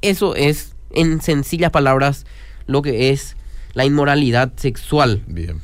Eso 0.01 0.36
es, 0.36 0.75
en 0.93 1.22
sencillas 1.22 1.72
palabras, 1.72 2.25
lo 2.67 2.81
que 2.81 3.12
es 3.12 3.38
la 3.75 3.86
inmoralidad 3.86 4.51
sexual. 4.58 5.24
Bien. 5.25 5.62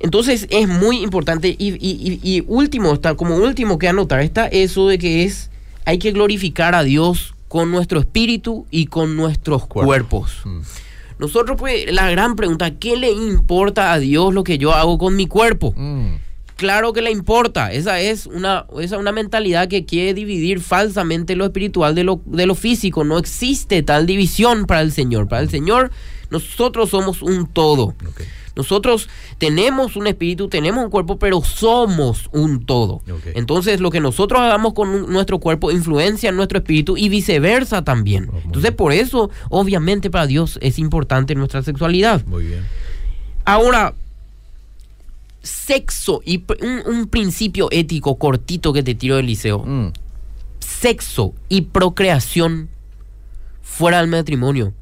Entonces 0.00 0.48
es 0.50 0.66
muy 0.66 1.00
importante 1.00 1.54
y, 1.56 2.42
último, 2.48 2.92
está, 2.92 3.14
como 3.14 3.36
último 3.36 3.78
que 3.78 3.86
anotar 3.86 4.18
está 4.18 4.48
eso 4.48 4.88
de 4.88 4.98
que 4.98 5.22
es, 5.22 5.48
hay 5.84 6.00
que 6.00 6.10
glorificar 6.10 6.74
a 6.74 6.82
Dios 6.82 7.34
con 7.46 7.70
nuestro 7.70 8.00
espíritu 8.00 8.66
y 8.72 8.86
con 8.86 9.14
nuestros 9.14 9.64
cuerpos. 9.66 10.40
Mm. 10.44 10.60
Nosotros, 11.20 11.58
pues, 11.58 11.92
la 11.92 12.10
gran 12.10 12.34
pregunta, 12.34 12.78
¿qué 12.78 12.96
le 12.96 13.10
importa 13.10 13.92
a 13.92 13.98
Dios 13.98 14.32
lo 14.32 14.42
que 14.42 14.56
yo 14.56 14.72
hago 14.72 14.96
con 14.96 15.16
mi 15.16 15.26
cuerpo? 15.26 15.74
Mm. 15.76 16.14
Claro 16.56 16.94
que 16.94 17.02
le 17.02 17.10
importa. 17.10 17.72
Esa 17.72 18.00
es 18.00 18.26
una, 18.26 18.64
esa 18.80 18.96
una 18.96 19.12
mentalidad 19.12 19.68
que 19.68 19.84
quiere 19.84 20.14
dividir 20.14 20.60
falsamente 20.60 21.36
lo 21.36 21.44
espiritual 21.44 21.94
de 21.94 22.04
lo, 22.04 22.22
de 22.24 22.46
lo 22.46 22.54
físico. 22.54 23.04
No 23.04 23.18
existe 23.18 23.82
tal 23.82 24.06
división 24.06 24.64
para 24.64 24.80
el 24.80 24.92
Señor. 24.92 25.28
Para 25.28 25.42
el 25.42 25.50
Señor, 25.50 25.90
nosotros 26.30 26.88
somos 26.88 27.20
un 27.20 27.46
todo. 27.46 27.94
Nosotros 28.60 29.08
tenemos 29.38 29.96
un 29.96 30.06
espíritu, 30.06 30.48
tenemos 30.48 30.84
un 30.84 30.90
cuerpo, 30.90 31.18
pero 31.18 31.42
somos 31.42 32.28
un 32.30 32.66
todo. 32.66 33.00
Entonces, 33.34 33.80
lo 33.80 33.90
que 33.90 34.00
nosotros 34.00 34.38
hagamos 34.38 34.74
con 34.74 35.10
nuestro 35.10 35.38
cuerpo 35.38 35.70
influencia 35.70 36.28
en 36.28 36.36
nuestro 36.36 36.58
espíritu 36.58 36.98
y 36.98 37.08
viceversa 37.08 37.82
también. 37.82 38.28
Oh, 38.30 38.38
Entonces, 38.44 38.72
por 38.72 38.92
eso, 38.92 39.30
obviamente, 39.48 40.10
para 40.10 40.26
Dios 40.26 40.58
es 40.60 40.78
importante 40.78 41.34
nuestra 41.34 41.62
sexualidad. 41.62 42.22
Muy 42.26 42.44
bien. 42.48 42.66
Ahora, 43.46 43.94
sexo 45.40 46.20
y 46.22 46.44
un, 46.84 47.08
principio 47.08 47.68
ético 47.70 48.18
cortito 48.18 48.74
que 48.74 48.82
te 48.82 48.94
tiro 48.94 49.16
del 49.16 49.24
liceo. 49.24 49.60
Mm. 49.60 49.92
Sexo 50.58 51.32
y 51.48 51.62
procreación 51.62 52.68
fuera 53.62 54.00
del 54.00 54.08
matrimonio 54.08 54.74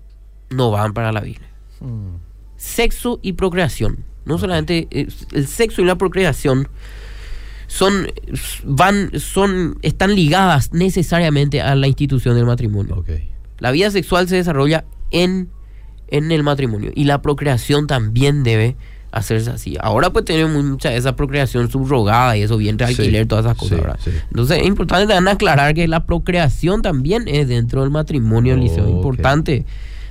no 0.51 0.73
van 0.73 0.95
para 0.95 1.13
la 1.13 1.21
Biblia. 1.21 1.49
Mm 1.79 2.28
sexo 2.59 3.19
y 3.23 3.33
procreación. 3.33 4.05
No 4.27 4.37
solamente 4.37 4.89
eh, 4.91 5.09
el 5.33 5.47
sexo 5.47 5.81
y 5.81 5.87
la 5.87 5.97
procreación 5.97 6.69
son 7.67 8.09
van 8.65 9.11
son 9.19 9.79
están 9.81 10.15
ligadas 10.15 10.73
necesariamente 10.73 11.63
a 11.63 11.75
la 11.75 11.87
institución 11.87 12.35
del 12.35 12.45
matrimonio. 12.45 13.03
La 13.59 13.71
vida 13.71 13.91
sexual 13.91 14.29
se 14.29 14.37
desarrolla 14.37 14.85
en 15.11 15.49
en 16.09 16.33
el 16.33 16.43
matrimonio. 16.43 16.91
Y 16.95 17.05
la 17.05 17.23
procreación 17.23 17.87
también 17.87 18.43
debe 18.43 18.77
hacerse 19.11 19.51
así. 19.51 19.77
Ahora 19.81 20.11
pues 20.11 20.25
tenemos 20.25 20.63
mucha 20.65 20.93
esa 20.95 21.17
procreación 21.17 21.71
subrogada 21.71 22.37
y 22.37 22.43
eso, 22.43 22.57
vientre 22.57 22.87
de 22.87 22.93
alquiler, 22.93 23.27
todas 23.27 23.47
esas 23.47 23.57
cosas. 23.57 23.81
Entonces 24.31 24.59
es 24.59 24.67
importante 24.67 25.07
también 25.07 25.35
aclarar 25.35 25.75
que 25.75 25.89
la 25.89 26.05
procreación 26.07 26.83
también 26.83 27.25
es 27.27 27.49
dentro 27.49 27.83
del 27.83 27.91
matrimonio, 27.91 28.57
Es 28.57 28.77
importante 28.77 29.65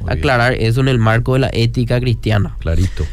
aclarar 0.07 0.53
eso 0.53 0.81
en 0.81 0.87
el 0.87 0.99
marco 0.99 1.33
de 1.33 1.39
la 1.39 1.49
ética 1.53 1.99
cristiana. 1.99 2.55
Clarito. 2.59 3.05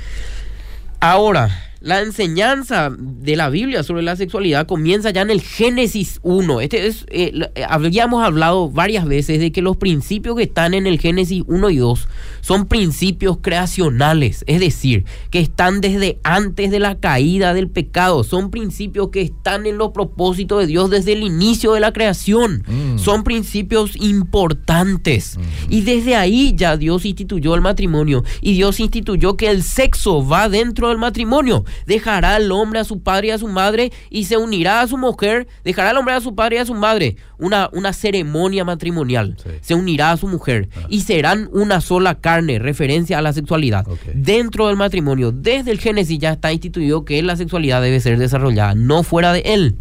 Ahora, 1.00 1.73
la 1.84 2.00
enseñanza 2.00 2.90
de 2.98 3.36
la 3.36 3.50
Biblia 3.50 3.82
sobre 3.82 4.02
la 4.02 4.16
sexualidad 4.16 4.66
comienza 4.66 5.10
ya 5.10 5.20
en 5.20 5.30
el 5.30 5.42
Génesis 5.42 6.18
1. 6.22 6.62
Este 6.62 6.86
es, 6.86 7.04
eh, 7.10 7.30
eh, 7.54 7.64
habíamos 7.68 8.24
hablado 8.24 8.70
varias 8.70 9.04
veces 9.04 9.38
de 9.38 9.52
que 9.52 9.60
los 9.60 9.76
principios 9.76 10.34
que 10.34 10.44
están 10.44 10.72
en 10.72 10.86
el 10.86 10.98
Génesis 10.98 11.42
1 11.46 11.68
y 11.68 11.76
2 11.76 12.08
son 12.40 12.66
principios 12.68 13.36
creacionales, 13.42 14.44
es 14.46 14.60
decir, 14.60 15.04
que 15.30 15.40
están 15.40 15.82
desde 15.82 16.18
antes 16.24 16.70
de 16.70 16.78
la 16.78 16.98
caída 16.98 17.52
del 17.52 17.68
pecado, 17.68 18.24
son 18.24 18.50
principios 18.50 19.10
que 19.10 19.20
están 19.20 19.66
en 19.66 19.76
los 19.76 19.90
propósitos 19.90 20.60
de 20.60 20.66
Dios 20.66 20.88
desde 20.88 21.12
el 21.12 21.22
inicio 21.22 21.74
de 21.74 21.80
la 21.80 21.92
creación, 21.92 22.64
mm. 22.66 22.98
son 22.98 23.24
principios 23.24 23.94
importantes. 23.96 25.36
Mm. 25.36 25.72
Y 25.72 25.80
desde 25.82 26.16
ahí 26.16 26.54
ya 26.56 26.78
Dios 26.78 27.04
instituyó 27.04 27.54
el 27.54 27.60
matrimonio 27.60 28.24
y 28.40 28.54
Dios 28.54 28.80
instituyó 28.80 29.36
que 29.36 29.50
el 29.50 29.62
sexo 29.62 30.26
va 30.26 30.48
dentro 30.48 30.88
del 30.88 30.96
matrimonio 30.96 31.64
dejará 31.86 32.36
el 32.36 32.50
hombre 32.52 32.80
a 32.80 32.84
su 32.84 33.02
padre 33.02 33.28
y 33.28 33.30
a 33.30 33.38
su 33.38 33.48
madre 33.48 33.92
y 34.10 34.24
se 34.24 34.36
unirá 34.36 34.80
a 34.80 34.86
su 34.86 34.96
mujer, 34.96 35.46
dejará 35.64 35.90
el 35.90 35.96
hombre 35.96 36.14
a 36.14 36.20
su 36.20 36.34
padre 36.34 36.56
y 36.56 36.58
a 36.58 36.66
su 36.66 36.74
madre, 36.74 37.16
una, 37.38 37.68
una 37.72 37.92
ceremonia 37.92 38.64
matrimonial, 38.64 39.36
se 39.60 39.74
unirá 39.74 40.12
a 40.12 40.16
su 40.16 40.28
mujer 40.28 40.68
ah. 40.76 40.86
y 40.88 41.02
serán 41.02 41.48
una 41.52 41.80
sola 41.80 42.16
carne, 42.16 42.58
referencia 42.58 43.18
a 43.18 43.22
la 43.22 43.32
sexualidad. 43.32 43.86
Dentro 44.14 44.68
del 44.68 44.76
matrimonio, 44.76 45.32
desde 45.32 45.70
el 45.70 45.80
Génesis 45.80 46.18
ya 46.18 46.32
está 46.32 46.52
instituido 46.52 47.04
que 47.04 47.22
la 47.22 47.36
sexualidad 47.36 47.82
debe 47.82 48.00
ser 48.00 48.18
desarrollada, 48.18 48.74
no 48.74 49.02
fuera 49.02 49.32
de 49.32 49.40
él. 49.40 49.76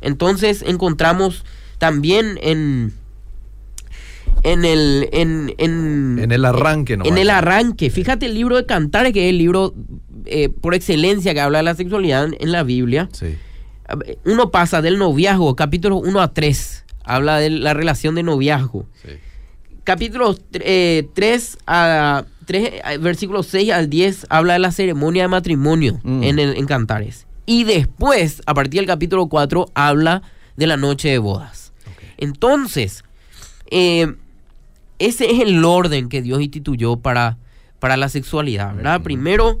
Entonces 0.00 0.62
encontramos 0.66 1.44
también 1.78 2.38
en 2.42 2.92
en 4.42 4.64
el 4.64 5.08
en, 5.12 5.54
en, 5.58 6.30
el 6.30 6.44
arranque 6.44 6.96
no 6.96 7.04
en 7.04 7.18
el 7.18 7.30
arranque 7.30 7.90
fíjate 7.90 8.26
el 8.26 8.34
libro 8.34 8.56
de 8.56 8.66
Cantares 8.66 9.12
que 9.12 9.26
es 9.26 9.30
el 9.30 9.38
libro 9.38 9.74
eh, 10.30 10.50
por 10.50 10.74
excelencia 10.74 11.32
que 11.32 11.40
habla 11.40 11.58
de 11.58 11.64
la 11.64 11.74
sexualidad 11.74 12.28
en 12.38 12.52
la 12.52 12.62
Biblia, 12.62 13.08
uno 14.26 14.50
pasa 14.50 14.82
del 14.82 14.98
noviazgo, 14.98 15.56
capítulo 15.56 15.96
1 15.96 16.20
a 16.20 16.34
3, 16.34 16.84
habla 17.04 17.38
de 17.38 17.48
la 17.48 17.72
relación 17.72 18.14
de 18.14 18.22
noviazgo. 18.22 18.86
Capítulos 19.84 20.42
3 20.50 20.62
eh, 20.62 21.08
a 21.66 22.24
3, 22.44 22.72
eh, 22.72 22.98
versículos 22.98 23.46
6 23.46 23.72
al 23.72 23.88
10, 23.88 24.26
habla 24.28 24.52
de 24.54 24.58
la 24.58 24.70
ceremonia 24.70 25.22
de 25.22 25.28
matrimonio 25.28 25.98
mm. 26.02 26.22
en, 26.22 26.38
el, 26.38 26.56
en 26.56 26.66
Cantares. 26.66 27.26
Y 27.46 27.64
después, 27.64 28.42
a 28.44 28.52
partir 28.52 28.80
del 28.80 28.86
capítulo 28.86 29.28
4, 29.28 29.70
habla 29.72 30.22
de 30.56 30.66
la 30.66 30.76
noche 30.76 31.08
de 31.08 31.18
bodas. 31.18 31.72
Entonces, 32.18 33.02
ese 34.98 35.30
es 35.30 35.40
el 35.40 35.64
orden 35.64 36.08
que 36.08 36.22
Dios 36.22 36.40
instituyó 36.40 36.96
para, 36.96 37.38
para 37.78 37.96
la 37.96 38.08
sexualidad, 38.08 38.74
¿verdad? 38.74 39.02
Primero 39.02 39.60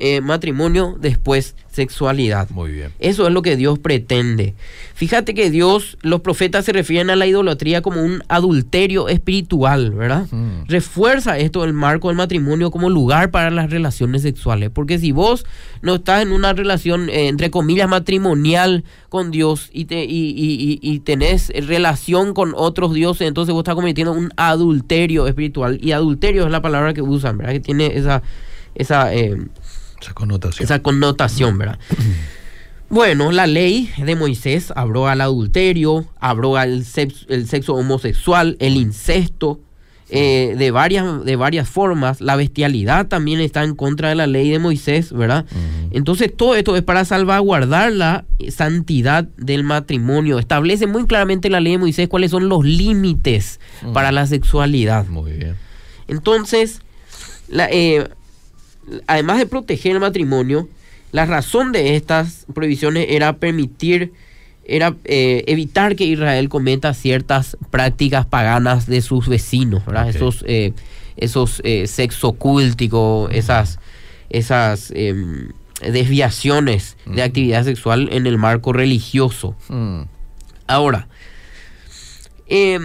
eh, 0.00 0.20
matrimonio, 0.20 0.96
después 1.00 1.56
sexualidad. 1.72 2.50
Muy 2.50 2.72
bien. 2.72 2.92
Eso 2.98 3.26
es 3.26 3.32
lo 3.32 3.42
que 3.42 3.56
Dios 3.56 3.78
pretende. 3.78 4.54
Fíjate 4.94 5.32
que 5.32 5.50
Dios, 5.50 5.96
los 6.02 6.20
profetas 6.22 6.64
se 6.64 6.72
refieren 6.72 7.10
a 7.10 7.16
la 7.16 7.26
idolatría 7.26 7.82
como 7.82 8.02
un 8.02 8.22
adulterio 8.28 9.08
espiritual, 9.08 9.92
¿verdad? 9.92 10.26
Mm. 10.30 10.66
Refuerza 10.66 11.38
esto 11.38 11.64
el 11.64 11.72
marco 11.72 12.08
del 12.08 12.16
matrimonio 12.16 12.72
como 12.72 12.90
lugar 12.90 13.30
para 13.30 13.50
las 13.50 13.70
relaciones 13.70 14.22
sexuales. 14.22 14.70
Porque 14.70 14.98
si 14.98 15.12
vos 15.12 15.46
no 15.82 15.96
estás 15.96 16.22
en 16.22 16.32
una 16.32 16.52
relación, 16.52 17.10
eh, 17.10 17.28
entre 17.28 17.50
comillas, 17.50 17.88
matrimonial 17.88 18.84
con 19.08 19.30
Dios 19.30 19.70
y, 19.72 19.84
te, 19.84 20.04
y, 20.04 20.78
y, 20.82 20.98
tenés 21.00 21.52
relación 21.66 22.34
con 22.34 22.54
otros 22.56 22.92
dioses, 22.92 23.28
entonces 23.28 23.52
vos 23.52 23.62
estás 23.62 23.76
cometiendo 23.76 24.12
un 24.12 24.32
adulterio 24.36 25.28
espiritual. 25.28 25.78
Y 25.82 25.92
adulterio 25.92 26.44
es 26.44 26.50
la 26.50 26.62
palabra 26.62 26.92
que 26.92 27.02
usan, 27.02 27.38
¿verdad? 27.38 27.52
Que 27.52 27.60
tiene 27.60 27.96
esa... 27.96 28.22
esa 28.74 29.14
eh, 29.14 29.36
esa 30.00 30.12
connotación. 30.14 30.64
Esa 30.64 30.78
connotación, 30.80 31.58
¿verdad? 31.58 31.78
Bueno, 32.90 33.32
la 33.32 33.46
ley 33.46 33.90
de 33.98 34.16
Moisés 34.16 34.72
habló 34.74 35.08
al 35.08 35.20
adulterio, 35.20 36.06
habló 36.20 36.56
al 36.56 36.86
sexo, 36.86 37.26
el 37.28 37.46
sexo 37.46 37.74
homosexual, 37.74 38.56
el 38.60 38.78
incesto, 38.78 39.60
eh, 40.10 40.54
de, 40.56 40.70
varias, 40.70 41.22
de 41.22 41.36
varias 41.36 41.68
formas. 41.68 42.22
La 42.22 42.34
bestialidad 42.36 43.06
también 43.08 43.40
está 43.40 43.62
en 43.62 43.74
contra 43.74 44.08
de 44.08 44.14
la 44.14 44.26
ley 44.26 44.48
de 44.48 44.58
Moisés, 44.58 45.12
¿verdad? 45.12 45.44
Entonces, 45.90 46.34
todo 46.34 46.54
esto 46.54 46.76
es 46.76 46.82
para 46.82 47.04
salvaguardar 47.04 47.92
la 47.92 48.24
santidad 48.48 49.24
del 49.36 49.64
matrimonio. 49.64 50.38
Establece 50.38 50.86
muy 50.86 51.06
claramente 51.06 51.50
la 51.50 51.60
ley 51.60 51.72
de 51.72 51.78
Moisés 51.78 52.08
cuáles 52.08 52.30
son 52.30 52.48
los 52.48 52.64
límites 52.64 53.60
para 53.92 54.12
la 54.12 54.26
sexualidad. 54.26 55.06
Muy 55.08 55.32
bien. 55.32 55.56
Entonces, 56.06 56.80
la, 57.48 57.68
eh, 57.70 58.08
además 59.06 59.38
de 59.38 59.46
proteger 59.46 59.92
el 59.92 60.00
matrimonio, 60.00 60.68
la 61.12 61.26
razón 61.26 61.72
de 61.72 61.96
estas 61.96 62.46
prohibiciones 62.52 63.06
era 63.10 63.34
permitir, 63.36 64.12
era 64.64 64.94
eh, 65.04 65.44
evitar 65.46 65.96
que 65.96 66.04
Israel 66.04 66.48
cometa 66.48 66.92
ciertas 66.92 67.56
prácticas 67.70 68.26
paganas 68.26 68.86
de 68.86 69.00
sus 69.00 69.28
vecinos, 69.28 69.82
Esos, 70.08 70.44
eh, 70.46 70.72
esos 71.16 71.60
eh, 71.64 71.86
sexo 71.86 72.36
esas, 73.30 73.78
esas 74.28 74.90
em, 74.94 75.48
desviaciones 75.80 76.96
de 77.06 77.22
actividad 77.22 77.64
sexual 77.64 78.08
en 78.12 78.26
el 78.26 78.36
marco 78.36 78.72
religioso. 78.72 79.54
Mm. 79.68 80.02
Ahora, 80.66 81.08
eh, 82.48 82.78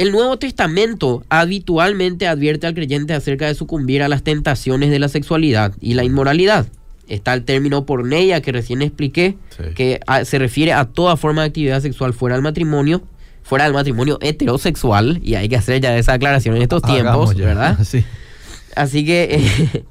el 0.00 0.12
Nuevo 0.12 0.38
Testamento 0.38 1.24
habitualmente 1.28 2.26
advierte 2.26 2.66
al 2.66 2.72
creyente 2.72 3.12
acerca 3.12 3.46
de 3.46 3.54
sucumbir 3.54 4.02
a 4.02 4.08
las 4.08 4.22
tentaciones 4.22 4.90
de 4.90 4.98
la 4.98 5.10
sexualidad 5.10 5.74
y 5.78 5.92
la 5.92 6.04
inmoralidad. 6.04 6.66
Está 7.06 7.34
el 7.34 7.44
término 7.44 7.84
porneia 7.84 8.40
que 8.40 8.50
recién 8.50 8.80
expliqué, 8.80 9.36
que 9.74 10.00
se 10.24 10.38
refiere 10.38 10.72
a 10.72 10.86
toda 10.86 11.18
forma 11.18 11.42
de 11.42 11.48
actividad 11.48 11.82
sexual 11.82 12.14
fuera 12.14 12.36
del 12.36 12.42
matrimonio, 12.42 13.02
fuera 13.42 13.64
del 13.64 13.74
matrimonio 13.74 14.16
heterosexual, 14.22 15.20
y 15.22 15.34
hay 15.34 15.50
que 15.50 15.56
hacer 15.56 15.82
ya 15.82 15.94
esa 15.94 16.14
aclaración 16.14 16.56
en 16.56 16.62
estos 16.62 16.80
tiempos, 16.80 17.34
¿verdad? 17.34 17.78
Así 18.74 19.04
que 19.04 19.38
Eh, 19.74 19.84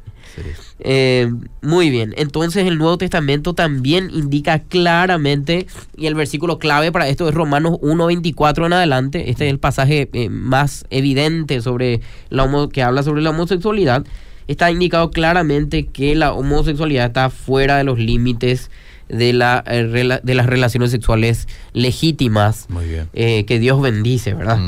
muy 1.61 1.89
bien, 1.89 2.13
entonces 2.17 2.65
el 2.65 2.77
Nuevo 2.77 2.97
Testamento 2.97 3.53
también 3.53 4.09
indica 4.11 4.59
claramente, 4.59 5.67
y 5.97 6.05
el 6.07 6.15
versículo 6.15 6.59
clave 6.59 6.91
para 6.91 7.07
esto 7.07 7.27
es 7.27 7.35
Romanos 7.35 7.73
1.24 7.81 8.65
en 8.65 8.73
adelante, 8.73 9.29
este 9.29 9.45
es 9.45 9.51
el 9.51 9.59
pasaje 9.59 10.09
eh, 10.13 10.29
más 10.29 10.85
evidente 10.89 11.61
sobre 11.61 12.01
la 12.29 12.49
que 12.71 12.83
habla 12.83 13.03
sobre 13.03 13.21
la 13.21 13.31
homosexualidad, 13.31 14.05
está 14.47 14.71
indicado 14.71 15.11
claramente 15.11 15.85
que 15.85 16.15
la 16.15 16.33
homosexualidad 16.33 17.07
está 17.07 17.29
fuera 17.29 17.77
de 17.77 17.83
los 17.83 17.99
límites 17.99 18.71
de, 19.07 19.33
la, 19.33 19.63
eh, 19.67 20.19
de 20.23 20.33
las 20.35 20.45
relaciones 20.45 20.91
sexuales 20.91 21.47
legítimas 21.73 22.67
que 23.13 23.59
Dios 23.59 23.81
bendice, 23.81 24.33
¿verdad? 24.33 24.59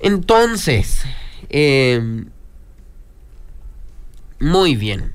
Entonces, 0.00 1.02
muy 4.40 4.76
bien. 4.76 5.12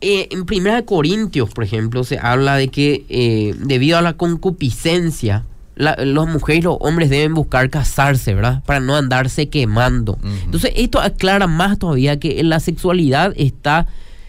Eh, 0.00 0.28
en 0.32 0.46
Primera 0.46 0.82
Corintios, 0.82 1.50
por 1.50 1.62
ejemplo, 1.62 2.02
se 2.02 2.18
habla 2.18 2.56
de 2.56 2.68
que 2.68 3.04
eh, 3.08 3.54
debido 3.58 3.98
a 3.98 4.02
la 4.02 4.14
concupiscencia, 4.14 5.44
las 5.76 6.28
mujeres 6.28 6.60
y 6.60 6.64
los 6.64 6.76
hombres 6.80 7.08
deben 7.08 7.34
buscar 7.34 7.70
casarse, 7.70 8.34
¿verdad? 8.34 8.62
Para 8.64 8.80
no 8.80 8.96
andarse 8.96 9.48
quemando. 9.48 10.18
Entonces, 10.44 10.72
esto 10.76 11.00
aclara 11.00 11.46
más 11.46 11.78
todavía 11.78 12.20
que 12.20 12.42
la 12.42 12.60
sexualidad 12.60 13.32
está, 13.36 13.86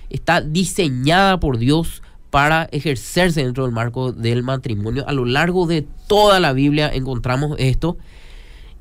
está 0.10 0.42
diseñada 0.42 1.40
por 1.40 1.58
Dios 1.58 2.02
para 2.30 2.68
ejercerse 2.72 3.44
dentro 3.44 3.66
del 3.66 3.74
marco 3.74 4.12
del 4.12 4.42
matrimonio. 4.42 5.08
A 5.08 5.14
lo 5.14 5.26
largo 5.26 5.68
de 5.68 5.86
toda 6.08 6.40
la 6.40 6.54
Biblia 6.54 6.90
encontramos 6.94 7.56
esto. 7.60 7.98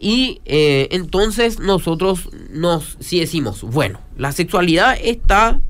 Y 0.04 0.40
eh, 0.46 0.88
entonces 0.90 1.60
nosotros 1.60 2.28
nos, 2.50 2.96
si 2.98 3.20
decimos, 3.20 3.62
bueno, 3.62 4.00
la 4.16 4.32
sexualidad 4.32 4.98
está 5.00 5.60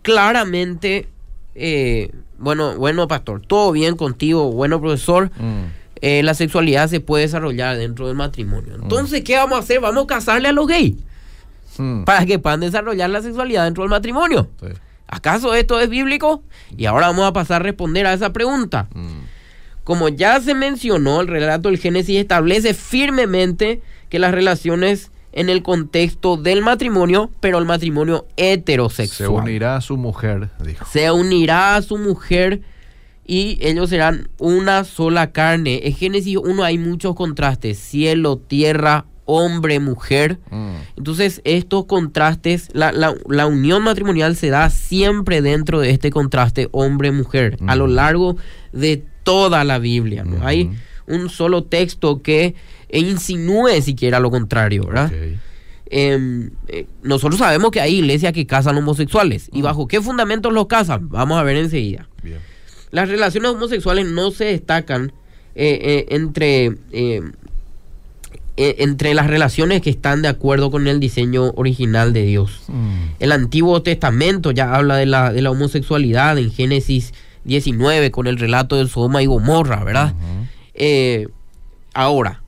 claramente, 0.00 1.10
eh, 1.54 2.10
bueno, 2.38 2.74
bueno, 2.76 3.06
pastor, 3.06 3.42
todo 3.46 3.72
bien 3.72 3.94
contigo, 3.96 4.50
bueno, 4.50 4.80
profesor. 4.80 5.30
Mm. 5.36 5.64
Eh, 6.00 6.22
la 6.22 6.32
sexualidad 6.32 6.88
se 6.88 7.00
puede 7.00 7.24
desarrollar 7.24 7.76
dentro 7.76 8.06
del 8.06 8.16
matrimonio. 8.16 8.78
Mm. 8.78 8.82
Entonces, 8.84 9.22
¿qué 9.22 9.36
vamos 9.36 9.58
a 9.58 9.60
hacer? 9.60 9.78
Vamos 9.80 10.04
a 10.04 10.06
casarle 10.06 10.48
a 10.48 10.52
los 10.52 10.66
gays 10.66 10.94
mm. 11.76 12.04
para 12.04 12.24
que 12.24 12.38
puedan 12.38 12.60
desarrollar 12.60 13.10
la 13.10 13.20
sexualidad 13.20 13.64
dentro 13.64 13.82
del 13.82 13.90
matrimonio. 13.90 14.48
¿Acaso 15.06 15.52
esto 15.52 15.78
es 15.80 15.90
bíblico? 15.90 16.42
Y 16.78 16.86
ahora 16.86 17.08
vamos 17.08 17.26
a 17.26 17.34
pasar 17.34 17.60
a 17.60 17.64
responder 17.64 18.06
a 18.06 18.14
esa 18.14 18.32
pregunta. 18.32 18.88
Como 19.86 20.08
ya 20.08 20.40
se 20.40 20.54
mencionó, 20.54 21.20
el 21.20 21.28
relato 21.28 21.68
del 21.70 21.78
Génesis 21.78 22.18
establece 22.18 22.74
firmemente 22.74 23.80
que 24.08 24.18
las 24.18 24.32
relaciones 24.32 25.12
en 25.32 25.48
el 25.48 25.62
contexto 25.62 26.36
del 26.36 26.60
matrimonio, 26.62 27.30
pero 27.40 27.58
el 27.58 27.66
matrimonio 27.66 28.26
heterosexual. 28.36 29.28
Se 29.28 29.32
unirá 29.32 29.76
a 29.76 29.80
su 29.80 29.96
mujer, 29.96 30.48
dijo. 30.64 30.84
Se 30.92 31.10
unirá 31.12 31.76
a 31.76 31.82
su 31.82 31.98
mujer 31.98 32.62
y 33.24 33.58
ellos 33.60 33.90
serán 33.90 34.28
una 34.38 34.82
sola 34.84 35.30
carne. 35.30 35.82
En 35.84 35.94
Génesis 35.94 36.36
1 36.36 36.64
hay 36.64 36.78
muchos 36.78 37.14
contrastes, 37.14 37.78
cielo, 37.78 38.38
tierra, 38.38 39.04
hombre, 39.24 39.78
mujer. 39.78 40.38
Mm. 40.50 40.70
Entonces 40.96 41.42
estos 41.44 41.84
contrastes, 41.84 42.68
la, 42.72 42.90
la- 42.92 43.14
la 43.28 43.46
unión 43.46 43.82
matrimonial 43.84 44.34
se 44.36 44.48
da 44.50 44.68
siempre 44.70 45.42
dentro 45.42 45.78
de 45.80 45.90
este 45.90 46.10
contraste 46.10 46.68
hombre-mujer, 46.72 47.56
a 47.68 47.76
lo 47.76 47.86
largo 47.86 48.36
de 48.72 49.04
toda 49.26 49.64
la 49.64 49.80
Biblia. 49.80 50.22
¿no? 50.24 50.46
Hay 50.46 50.70
un 51.08 51.28
solo 51.28 51.64
texto 51.64 52.22
que 52.22 52.54
insinúe 52.92 53.82
siquiera 53.82 54.20
lo 54.20 54.30
contrario, 54.30 54.86
¿verdad? 54.86 55.12
Em, 55.88 56.50
eh, 56.68 56.86
nosotros 57.02 57.38
sabemos 57.38 57.72
que 57.72 57.80
hay 57.80 57.96
iglesias 57.96 58.32
que 58.32 58.46
casan 58.46 58.76
homosexuales. 58.76 59.50
¿Y 59.52 59.62
bajo 59.62 59.88
qué 59.88 60.00
fundamentos 60.00 60.52
los 60.52 60.68
casan? 60.68 61.08
Vamos 61.08 61.38
a 61.38 61.42
ver 61.42 61.56
enseguida. 61.56 62.08
Bien. 62.22 62.38
Las 62.92 63.08
relaciones 63.08 63.50
homosexuales 63.50 64.06
no 64.06 64.30
se 64.30 64.44
destacan 64.44 65.12
eh, 65.56 65.78
eh, 65.82 66.06
entre, 66.10 66.76
eh, 66.92 67.22
eh, 68.58 68.76
entre 68.78 69.12
las 69.12 69.26
relaciones 69.26 69.82
que 69.82 69.90
están 69.90 70.22
de 70.22 70.28
acuerdo 70.28 70.70
con 70.70 70.86
el 70.86 70.98
diseño 70.98 71.52
original 71.56 72.12
de 72.12 72.22
Dios. 72.22 72.62
Mm. 72.68 73.16
El 73.18 73.32
Antiguo 73.32 73.82
Testamento 73.82 74.50
ya 74.52 74.74
habla 74.74 74.96
de 74.96 75.04
la, 75.04 75.32
de 75.32 75.42
la 75.42 75.50
homosexualidad 75.50 76.38
en 76.38 76.50
Génesis 76.50 77.12
19 77.46 78.10
con 78.10 78.26
el 78.26 78.38
relato 78.38 78.76
de 78.76 78.86
Sodoma 78.88 79.22
y 79.22 79.26
Gomorra, 79.26 79.82
¿verdad? 79.84 80.14
Eh, 80.74 81.28
ahora, 81.94 82.42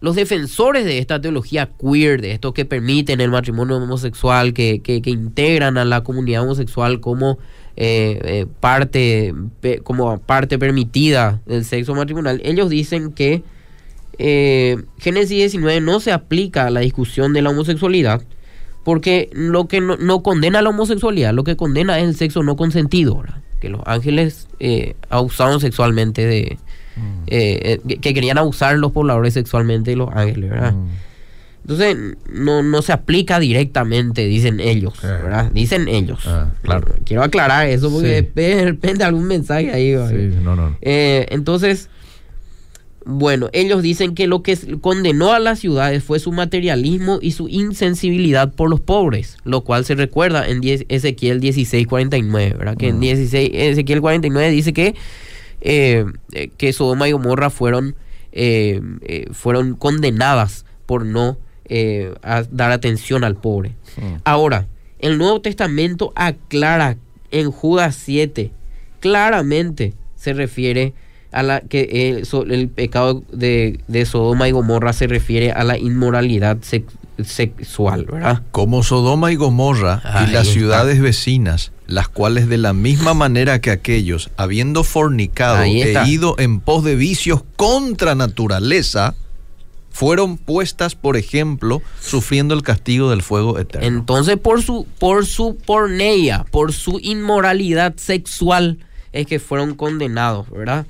los 0.00 0.14
defensores 0.14 0.84
de 0.84 0.98
esta 0.98 1.20
teología 1.20 1.70
queer, 1.80 2.20
de 2.20 2.32
estos 2.32 2.52
que 2.52 2.64
permiten 2.66 3.20
el 3.20 3.30
matrimonio 3.30 3.76
homosexual, 3.76 4.52
que, 4.52 4.80
que- 4.82 5.00
que 5.00 5.10
integran 5.10 5.78
a 5.78 5.84
la 5.84 6.02
comunidad 6.04 6.42
homosexual 6.42 7.00
como 7.00 7.38
eh, 7.78 8.20
eh, 8.24 8.46
parte, 8.60 9.34
pe- 9.60 9.80
como 9.80 10.18
parte 10.18 10.58
permitida 10.58 11.40
del 11.46 11.64
sexo 11.64 11.94
matrimonial, 11.94 12.40
ellos 12.44 12.68
dicen 12.70 13.12
que 13.12 13.42
eh, 14.18 14.76
Génesis 14.98 15.30
19 15.36 15.80
no 15.82 16.00
se 16.00 16.12
aplica 16.12 16.66
a 16.66 16.70
la 16.70 16.80
discusión 16.80 17.32
de 17.34 17.42
la 17.42 17.50
homosexualidad 17.50 18.22
porque 18.84 19.28
lo 19.32 19.66
que 19.66 19.80
no, 19.80 19.96
no 19.96 20.22
condena 20.22 20.62
la 20.62 20.70
homosexualidad, 20.70 21.34
lo 21.34 21.42
que 21.44 21.56
condena 21.56 21.98
es 21.98 22.04
el 22.08 22.14
sexo 22.16 22.42
no 22.42 22.56
consentido, 22.56 23.16
¿verdad? 23.18 23.42
Que 23.60 23.68
los 23.68 23.80
ángeles 23.86 24.48
eh, 24.60 24.94
abusaron 25.10 25.60
sexualmente 25.60 26.26
de, 26.26 26.58
eh, 27.26 27.80
eh, 27.88 27.98
que 28.00 28.14
querían 28.14 28.38
abusar 28.38 28.76
los 28.78 28.92
pobladores 28.92 29.34
sexualmente 29.34 29.90
de 29.90 29.96
los 29.96 30.10
ángeles, 30.14 30.50
¿verdad? 30.50 30.72
Mm. 30.72 30.88
Entonces, 31.62 31.96
no, 32.32 32.62
no 32.62 32.80
se 32.80 32.92
aplica 32.92 33.40
directamente, 33.40 34.24
dicen 34.26 34.60
ellos, 34.60 34.94
Eh. 35.02 35.06
¿verdad? 35.08 35.50
Dicen 35.52 35.88
ellos. 35.88 36.20
Ah, 36.26 36.50
claro. 36.62 36.86
Quiero 37.04 37.24
aclarar 37.24 37.66
eso 37.68 37.90
porque 37.90 38.20
Sí. 38.20 38.28
de 38.40 38.64
repente 38.66 39.02
algún 39.02 39.24
mensaje 39.24 39.72
ahí. 39.72 39.94
va 39.94 40.04
a 40.04 40.08
haber. 40.08 40.32
Sí, 40.32 40.38
no, 40.44 40.54
no. 40.54 40.76
Eh, 40.80 41.26
entonces, 41.30 41.88
bueno, 43.08 43.48
ellos 43.52 43.82
dicen 43.82 44.16
que 44.16 44.26
lo 44.26 44.42
que 44.42 44.56
condenó 44.80 45.32
a 45.32 45.38
las 45.38 45.60
ciudades 45.60 46.02
fue 46.02 46.18
su 46.18 46.32
materialismo 46.32 47.20
y 47.22 47.30
su 47.30 47.48
insensibilidad 47.48 48.52
por 48.52 48.68
los 48.68 48.80
pobres, 48.80 49.36
lo 49.44 49.60
cual 49.60 49.84
se 49.84 49.94
recuerda 49.94 50.48
en 50.48 50.60
10 50.60 50.86
Ezequiel 50.88 51.40
16:49, 51.40 52.58
¿verdad? 52.58 52.76
Que 52.76 52.88
en 52.88 52.96
Mm. 52.96 53.00
16, 53.00 53.50
Ezequiel 53.52 54.00
49 54.00 54.50
dice 54.50 54.72
que, 54.72 54.96
eh, 55.60 56.04
eh, 56.32 56.50
que 56.58 56.72
Sodoma 56.72 57.08
y 57.08 57.12
Gomorra 57.12 57.48
fueron, 57.48 57.94
eh, 58.32 58.80
eh, 59.02 59.26
fueron 59.30 59.76
condenadas 59.76 60.66
por 60.84 61.06
no 61.06 61.38
a 62.22 62.42
dar 62.50 62.70
atención 62.72 63.22
al 63.24 63.36
pobre. 63.36 63.70
Mm. 63.96 64.20
Ahora, 64.24 64.66
el 64.98 65.16
Nuevo 65.18 65.40
Testamento 65.40 66.12
aclara 66.16 66.96
en 67.30 67.50
Judas 67.52 67.96
7, 68.04 68.50
claramente 69.00 69.94
se 70.16 70.32
refiere 70.32 70.88
a 70.88 71.05
la 71.42 71.60
que 71.60 71.80
eh, 71.90 72.22
el 72.50 72.68
pecado 72.68 73.22
de, 73.32 73.80
de 73.88 74.06
Sodoma 74.06 74.48
y 74.48 74.52
Gomorra 74.52 74.92
se 74.92 75.06
refiere 75.06 75.52
a 75.52 75.64
la 75.64 75.76
inmoralidad 75.78 76.58
sex- 76.62 76.92
sexual, 77.24 78.04
¿verdad? 78.10 78.42
Como 78.52 78.82
Sodoma 78.82 79.32
y 79.32 79.36
Gomorra 79.36 80.00
Ahí 80.04 80.28
y 80.28 80.32
las 80.32 80.42
está. 80.48 80.52
ciudades 80.58 81.00
vecinas, 81.00 81.72
las 81.86 82.08
cuales 82.08 82.48
de 82.48 82.58
la 82.58 82.72
misma 82.72 83.14
manera 83.14 83.60
que 83.60 83.70
aquellos, 83.70 84.30
habiendo 84.36 84.84
fornicado 84.84 85.62
e 85.62 85.94
ido 86.06 86.36
en 86.38 86.60
pos 86.60 86.84
de 86.84 86.94
vicios 86.96 87.42
contra 87.56 88.14
naturaleza, 88.14 89.14
fueron 89.90 90.36
puestas, 90.36 90.94
por 90.94 91.16
ejemplo, 91.16 91.80
sufriendo 92.00 92.54
el 92.54 92.62
castigo 92.62 93.08
del 93.08 93.22
fuego 93.22 93.58
eterno. 93.58 93.86
Entonces, 93.86 94.36
por 94.36 94.62
su, 94.62 94.86
por 94.98 95.24
su 95.24 95.56
porneia, 95.56 96.44
por 96.50 96.74
su 96.74 96.98
inmoralidad 97.02 97.94
sexual, 97.96 98.78
es 99.12 99.26
que 99.26 99.38
fueron 99.38 99.74
condenados, 99.74 100.50
¿verdad? 100.50 100.86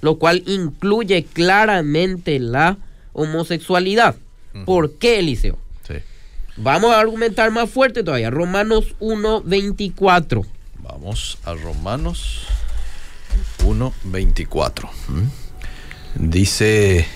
Lo 0.00 0.18
cual 0.18 0.42
incluye 0.46 1.24
claramente 1.24 2.38
la 2.38 2.78
homosexualidad. 3.12 4.16
¿Por 4.64 4.92
qué, 4.94 5.18
Eliseo? 5.18 5.58
Sí. 5.86 5.94
Vamos 6.56 6.92
a 6.92 7.00
argumentar 7.00 7.50
más 7.50 7.70
fuerte 7.70 8.02
todavía. 8.02 8.30
Romanos 8.30 8.94
1, 8.98 9.42
24. 9.42 10.44
Vamos 10.82 11.38
a 11.44 11.54
Romanos 11.54 12.46
1.24. 13.64 14.88
¿Mm? 15.08 16.28
Dice 16.30 17.06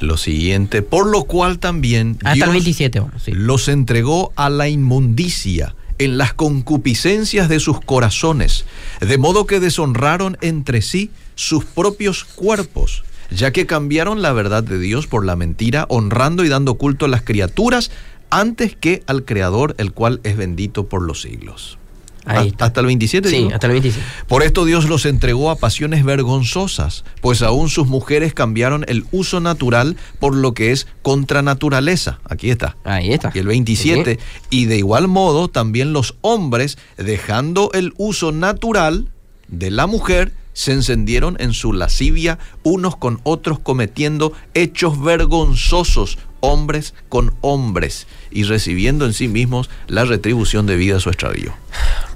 lo 0.00 0.16
siguiente, 0.16 0.82
por 0.82 1.06
lo 1.06 1.24
cual 1.24 1.58
también 1.58 2.18
Hasta 2.24 2.30
el 2.32 2.36
Dios 2.36 2.50
27, 2.50 3.00
vamos, 3.00 3.22
sí. 3.22 3.32
los 3.32 3.68
entregó 3.68 4.32
a 4.36 4.50
la 4.50 4.68
inmundicia 4.68 5.74
en 5.98 6.18
las 6.18 6.34
concupiscencias 6.34 7.48
de 7.48 7.60
sus 7.60 7.80
corazones, 7.80 8.64
de 9.00 9.18
modo 9.18 9.46
que 9.46 9.60
deshonraron 9.60 10.36
entre 10.40 10.82
sí 10.82 11.10
sus 11.34 11.64
propios 11.64 12.24
cuerpos, 12.24 13.04
ya 13.30 13.52
que 13.52 13.66
cambiaron 13.66 14.22
la 14.22 14.32
verdad 14.32 14.62
de 14.62 14.78
Dios 14.78 15.06
por 15.06 15.24
la 15.24 15.36
mentira, 15.36 15.86
honrando 15.88 16.44
y 16.44 16.48
dando 16.48 16.74
culto 16.74 17.06
a 17.06 17.08
las 17.08 17.22
criaturas 17.22 17.90
antes 18.30 18.76
que 18.76 19.02
al 19.06 19.24
Creador, 19.24 19.74
el 19.78 19.92
cual 19.92 20.20
es 20.24 20.36
bendito 20.36 20.86
por 20.86 21.02
los 21.02 21.22
siglos. 21.22 21.78
Ahí 22.26 22.48
está. 22.48 22.66
Hasta 22.66 22.80
el 22.80 22.86
27. 22.86 23.28
Sí, 23.28 23.36
digo. 23.36 23.50
hasta 23.52 23.66
el 23.66 23.72
27. 23.72 24.06
Por 24.26 24.42
esto 24.42 24.64
Dios 24.64 24.88
los 24.88 25.04
entregó 25.04 25.50
a 25.50 25.56
pasiones 25.56 26.04
vergonzosas, 26.04 27.04
pues 27.20 27.42
aún 27.42 27.68
sus 27.68 27.86
mujeres 27.86 28.32
cambiaron 28.32 28.84
el 28.88 29.04
uso 29.12 29.40
natural 29.40 29.96
por 30.20 30.34
lo 30.34 30.54
que 30.54 30.72
es 30.72 30.86
contra 31.02 31.42
naturaleza. 31.42 32.20
Aquí 32.24 32.50
está. 32.50 32.76
Ahí 32.84 33.12
está. 33.12 33.30
Y 33.34 33.38
el 33.38 33.46
27, 33.46 34.18
y 34.50 34.64
de 34.66 34.78
igual 34.78 35.08
modo 35.08 35.48
también 35.48 35.92
los 35.92 36.16
hombres, 36.22 36.78
dejando 36.96 37.70
el 37.74 37.92
uso 37.98 38.32
natural 38.32 39.08
de 39.48 39.70
la 39.70 39.86
mujer, 39.86 40.32
se 40.54 40.72
encendieron 40.72 41.36
en 41.38 41.52
su 41.52 41.74
lascivia 41.74 42.38
unos 42.62 42.96
con 42.96 43.20
otros 43.24 43.58
cometiendo 43.58 44.32
hechos 44.54 45.02
vergonzosos, 45.02 46.18
hombres 46.40 46.94
con 47.10 47.34
hombres, 47.42 48.06
y 48.30 48.44
recibiendo 48.44 49.04
en 49.04 49.12
sí 49.12 49.28
mismos 49.28 49.68
la 49.86 50.04
retribución 50.04 50.66
debida 50.66 50.96
a 50.96 51.00
su 51.00 51.10
extravío. 51.10 51.52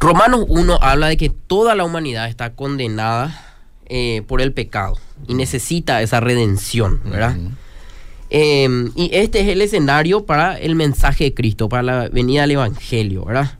Romanos 0.00 0.44
1 0.48 0.78
habla 0.80 1.08
de 1.08 1.16
que 1.16 1.28
toda 1.28 1.74
la 1.74 1.84
humanidad 1.84 2.28
está 2.28 2.54
condenada 2.54 3.58
eh, 3.86 4.22
por 4.26 4.40
el 4.40 4.52
pecado 4.52 4.98
y 5.26 5.34
necesita 5.34 6.00
esa 6.00 6.20
redención, 6.20 7.00
¿verdad? 7.04 7.36
Eh, 8.30 8.68
y 8.94 9.10
este 9.12 9.40
es 9.40 9.48
el 9.48 9.62
escenario 9.62 10.26
para 10.26 10.58
el 10.58 10.74
mensaje 10.74 11.24
de 11.24 11.34
Cristo, 11.34 11.68
para 11.68 11.82
la 11.82 12.08
venida 12.08 12.42
del 12.42 12.52
Evangelio, 12.52 13.24
¿verdad? 13.24 13.58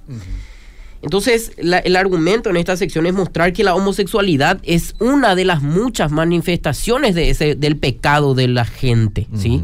Entonces, 1.02 1.52
la- 1.58 1.78
el 1.78 1.94
argumento 1.96 2.50
en 2.50 2.56
esta 2.56 2.76
sección 2.76 3.06
es 3.06 3.14
mostrar 3.14 3.52
que 3.52 3.62
la 3.62 3.74
homosexualidad 3.74 4.58
es 4.64 4.94
una 4.98 5.34
de 5.36 5.44
las 5.44 5.62
muchas 5.62 6.10
manifestaciones 6.10 7.14
de 7.14 7.30
ese, 7.30 7.54
del 7.54 7.76
pecado 7.76 8.34
de 8.34 8.48
la 8.48 8.64
gente, 8.64 9.26
¿sí? 9.36 9.62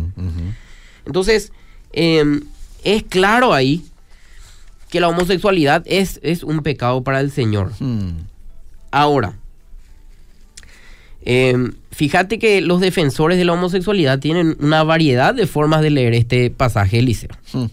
Entonces, 1.06 1.52
eh, 1.92 2.40
es 2.84 3.02
claro 3.02 3.52
ahí 3.52 3.82
que 4.90 5.00
la 5.00 5.08
homosexualidad 5.08 5.82
es, 5.86 6.20
es 6.22 6.44
un 6.44 6.62
pecado 6.62 7.02
para 7.02 7.18
el 7.20 7.32
Señor. 7.32 7.72
Hmm. 7.80 8.10
Ahora, 8.92 9.34
eh, 11.22 11.56
fíjate 11.90 12.38
que 12.38 12.60
los 12.60 12.80
defensores 12.80 13.38
de 13.38 13.44
la 13.44 13.54
homosexualidad 13.54 14.18
tienen 14.18 14.56
una 14.60 14.84
variedad 14.84 15.34
de 15.34 15.46
formas 15.46 15.82
de 15.82 15.90
leer 15.90 16.14
este 16.14 16.50
pasaje, 16.50 16.98
Eliseo. 17.00 17.30
Hmm. 17.52 17.64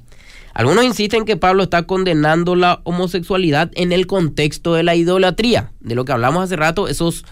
Algunos 0.53 0.83
insisten 0.83 1.25
que 1.25 1.37
Pablo 1.37 1.63
está 1.63 1.83
condenando 1.83 2.55
la 2.55 2.81
homosexualidad 2.83 3.71
en 3.75 3.91
el 3.91 4.07
contexto 4.07 4.73
de 4.73 4.83
la 4.83 4.95
idolatría, 4.95 5.71
de 5.79 5.95
lo 5.95 6.05
que 6.05 6.11
hablamos 6.11 6.43
hace 6.43 6.55
rato, 6.55 6.87
esos, 6.87 7.25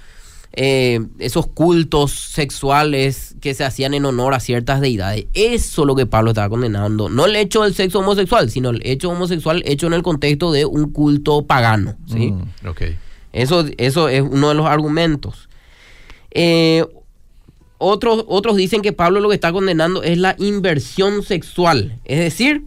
eh, 0.53 1.01
esos 1.19 1.47
cultos 1.47 2.11
sexuales 2.11 3.35
que 3.41 3.53
se 3.53 3.65
hacían 3.65 3.93
en 3.93 4.05
honor 4.05 4.33
a 4.33 4.39
ciertas 4.39 4.79
deidades. 4.79 5.25
Eso 5.33 5.81
es 5.81 5.87
lo 5.87 5.95
que 5.95 6.05
Pablo 6.05 6.31
estaba 6.31 6.49
condenando. 6.49 7.09
No 7.09 7.25
el 7.25 7.35
hecho 7.35 7.63
del 7.63 7.73
sexo 7.73 7.99
homosexual, 7.99 8.49
sino 8.49 8.69
el 8.69 8.81
hecho 8.85 9.09
homosexual 9.09 9.63
hecho 9.65 9.87
en 9.87 9.93
el 9.93 10.03
contexto 10.03 10.51
de 10.51 10.65
un 10.65 10.91
culto 10.91 11.45
pagano. 11.45 11.97
¿sí? 12.07 12.31
Mm, 12.31 12.67
ok. 12.67 12.81
Eso, 13.33 13.65
eso 13.77 14.09
es 14.09 14.21
uno 14.21 14.49
de 14.49 14.55
los 14.55 14.65
argumentos. 14.65 15.49
Eh, 16.31 16.85
otros, 17.77 18.25
otros 18.27 18.57
dicen 18.57 18.81
que 18.81 18.91
Pablo 18.91 19.19
lo 19.19 19.29
que 19.29 19.35
está 19.35 19.51
condenando 19.51 20.03
es 20.03 20.17
la 20.17 20.35
inversión 20.37 21.23
sexual. 21.23 21.99
Es 22.05 22.19
decir, 22.19 22.63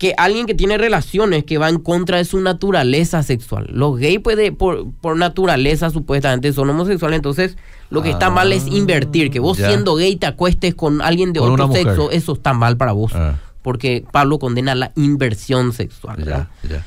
que 0.00 0.14
alguien 0.16 0.46
que 0.46 0.54
tiene 0.54 0.78
relaciones 0.78 1.44
que 1.44 1.58
va 1.58 1.68
en 1.68 1.78
contra 1.78 2.16
de 2.16 2.24
su 2.24 2.40
naturaleza 2.40 3.22
sexual. 3.22 3.66
Los 3.70 3.98
gays 3.98 4.20
puede, 4.20 4.50
por, 4.50 4.90
por 4.94 5.18
naturaleza 5.18 5.90
supuestamente 5.90 6.54
son 6.54 6.70
homosexuales, 6.70 7.18
entonces 7.18 7.58
lo 7.90 8.02
que 8.02 8.08
está 8.08 8.30
mal 8.30 8.50
es 8.54 8.66
invertir, 8.66 9.30
que 9.30 9.40
vos 9.40 9.58
ya. 9.58 9.68
siendo 9.68 9.96
gay 9.96 10.16
te 10.16 10.26
acuestes 10.26 10.74
con 10.74 11.02
alguien 11.02 11.34
de 11.34 11.40
Con 11.40 11.52
otro 11.52 11.70
sexo, 11.70 12.10
eso 12.10 12.32
está 12.32 12.54
mal 12.54 12.78
para 12.78 12.92
vos. 12.92 13.12
Ah. 13.14 13.36
Porque 13.60 14.02
Pablo 14.10 14.38
condena 14.38 14.74
la 14.74 14.90
inversión 14.96 15.74
sexual. 15.74 16.24
Ya, 16.24 16.48
ya. 16.66 16.86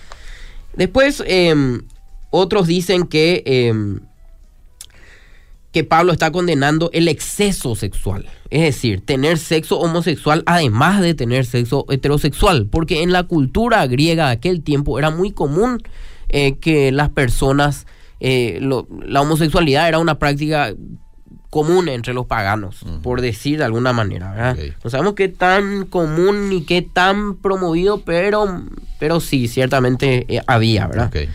Después, 0.76 1.24
eh, 1.28 1.54
otros 2.32 2.66
dicen 2.66 3.04
que, 3.06 3.44
eh, 3.46 4.00
que 5.74 5.84
Pablo 5.84 6.14
está 6.14 6.32
condenando 6.32 6.90
el 6.94 7.08
exceso 7.10 7.76
sexual. 7.76 8.26
Es 8.50 8.62
decir, 8.62 9.02
tener 9.04 9.38
sexo 9.40 9.80
homosexual 9.80 10.44
además 10.46 11.02
de 11.02 11.16
tener 11.16 11.46
sexo 11.46 11.86
heterosexual. 11.90 12.68
Porque 12.68 13.02
en 13.04 13.12
la 13.12 13.24
cultura 13.24 13.86
griega 13.88 14.28
de 14.28 14.34
aquel 14.34 14.62
tiempo 14.64 14.98
era 15.00 15.10
muy 15.10 15.32
común 15.32 15.82
eh, 16.30 16.58
que 16.60 16.92
las 16.92 17.10
personas, 17.10 17.86
eh, 18.20 18.60
lo- 18.62 18.88
la 19.06 19.22
homosexualidad 19.22 19.88
era 19.88 20.00
una 20.00 20.20
práctica 20.20 20.74
común 21.50 21.88
entre 21.90 22.14
los 22.16 22.26
paganos, 22.26 22.84
por 23.04 23.22
decir 23.22 23.60
de 23.60 23.64
alguna 23.66 23.94
manera. 23.94 24.32
¿verdad? 24.32 24.56
No 24.84 24.90
sabemos 24.90 25.14
qué 25.14 25.28
tan 25.28 25.86
común 25.86 26.50
ni 26.50 26.64
qué 26.64 26.82
tan 26.82 27.36
promovido, 27.36 28.00
pero, 28.02 28.64
pero 29.00 29.20
sí, 29.20 29.48
ciertamente 29.48 30.26
eh, 30.36 30.42
había, 30.48 30.88
¿verdad? 30.88 31.08
Ok. 31.08 31.30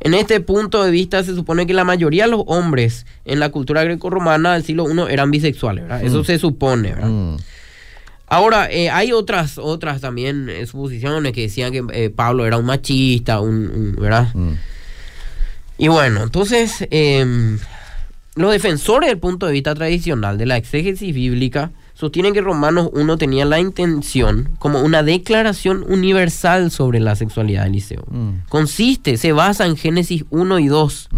En 0.00 0.14
este 0.14 0.40
punto 0.40 0.82
de 0.84 0.90
vista 0.90 1.24
se 1.24 1.34
supone 1.34 1.66
que 1.66 1.74
la 1.74 1.84
mayoría 1.84 2.24
de 2.24 2.30
los 2.30 2.42
hombres 2.46 3.04
en 3.24 3.40
la 3.40 3.48
cultura 3.50 3.82
grecorromana 3.84 4.54
del 4.54 4.62
siglo 4.64 4.86
I 4.88 5.12
eran 5.12 5.30
bisexuales, 5.30 5.84
¿verdad? 5.84 6.04
Eso 6.04 6.22
se 6.24 6.38
supone, 6.38 6.94
¿verdad? 6.94 7.08
Mm. 7.08 7.36
Ahora, 8.28 8.70
eh, 8.70 8.90
hay 8.90 9.12
otras, 9.12 9.58
otras 9.58 10.00
también 10.00 10.48
eh, 10.50 10.66
suposiciones 10.66 11.32
que 11.32 11.40
decían 11.42 11.72
que 11.72 11.82
eh, 11.92 12.10
Pablo 12.10 12.46
era 12.46 12.58
un 12.58 12.66
machista, 12.66 13.40
un, 13.40 13.54
un- 13.68 13.96
¿verdad? 13.98 14.28
Mm. 14.34 14.52
Y 15.78 15.88
bueno, 15.88 16.22
entonces, 16.22 16.86
eh, 16.90 17.56
los 18.34 18.52
defensores 18.52 19.08
del 19.08 19.18
punto 19.18 19.46
de 19.46 19.52
vista 19.52 19.74
tradicional 19.74 20.36
de 20.38 20.46
la 20.46 20.56
exégesis 20.56 21.14
bíblica 21.14 21.70
sostienen 21.98 22.32
que 22.32 22.40
Romanos 22.40 22.90
1 22.92 23.18
tenía 23.18 23.44
la 23.44 23.58
intención 23.58 24.50
como 24.60 24.80
una 24.82 25.02
declaración 25.02 25.84
universal 25.88 26.70
sobre 26.70 27.00
la 27.00 27.16
sexualidad 27.16 27.62
de 27.62 27.68
Eliseo. 27.70 28.04
Mm. 28.08 28.30
Consiste, 28.48 29.16
se 29.16 29.32
basa 29.32 29.66
en 29.66 29.76
Génesis 29.76 30.24
1 30.30 30.58
y 30.60 30.68
2 30.68 31.08
Mm. 31.10 31.16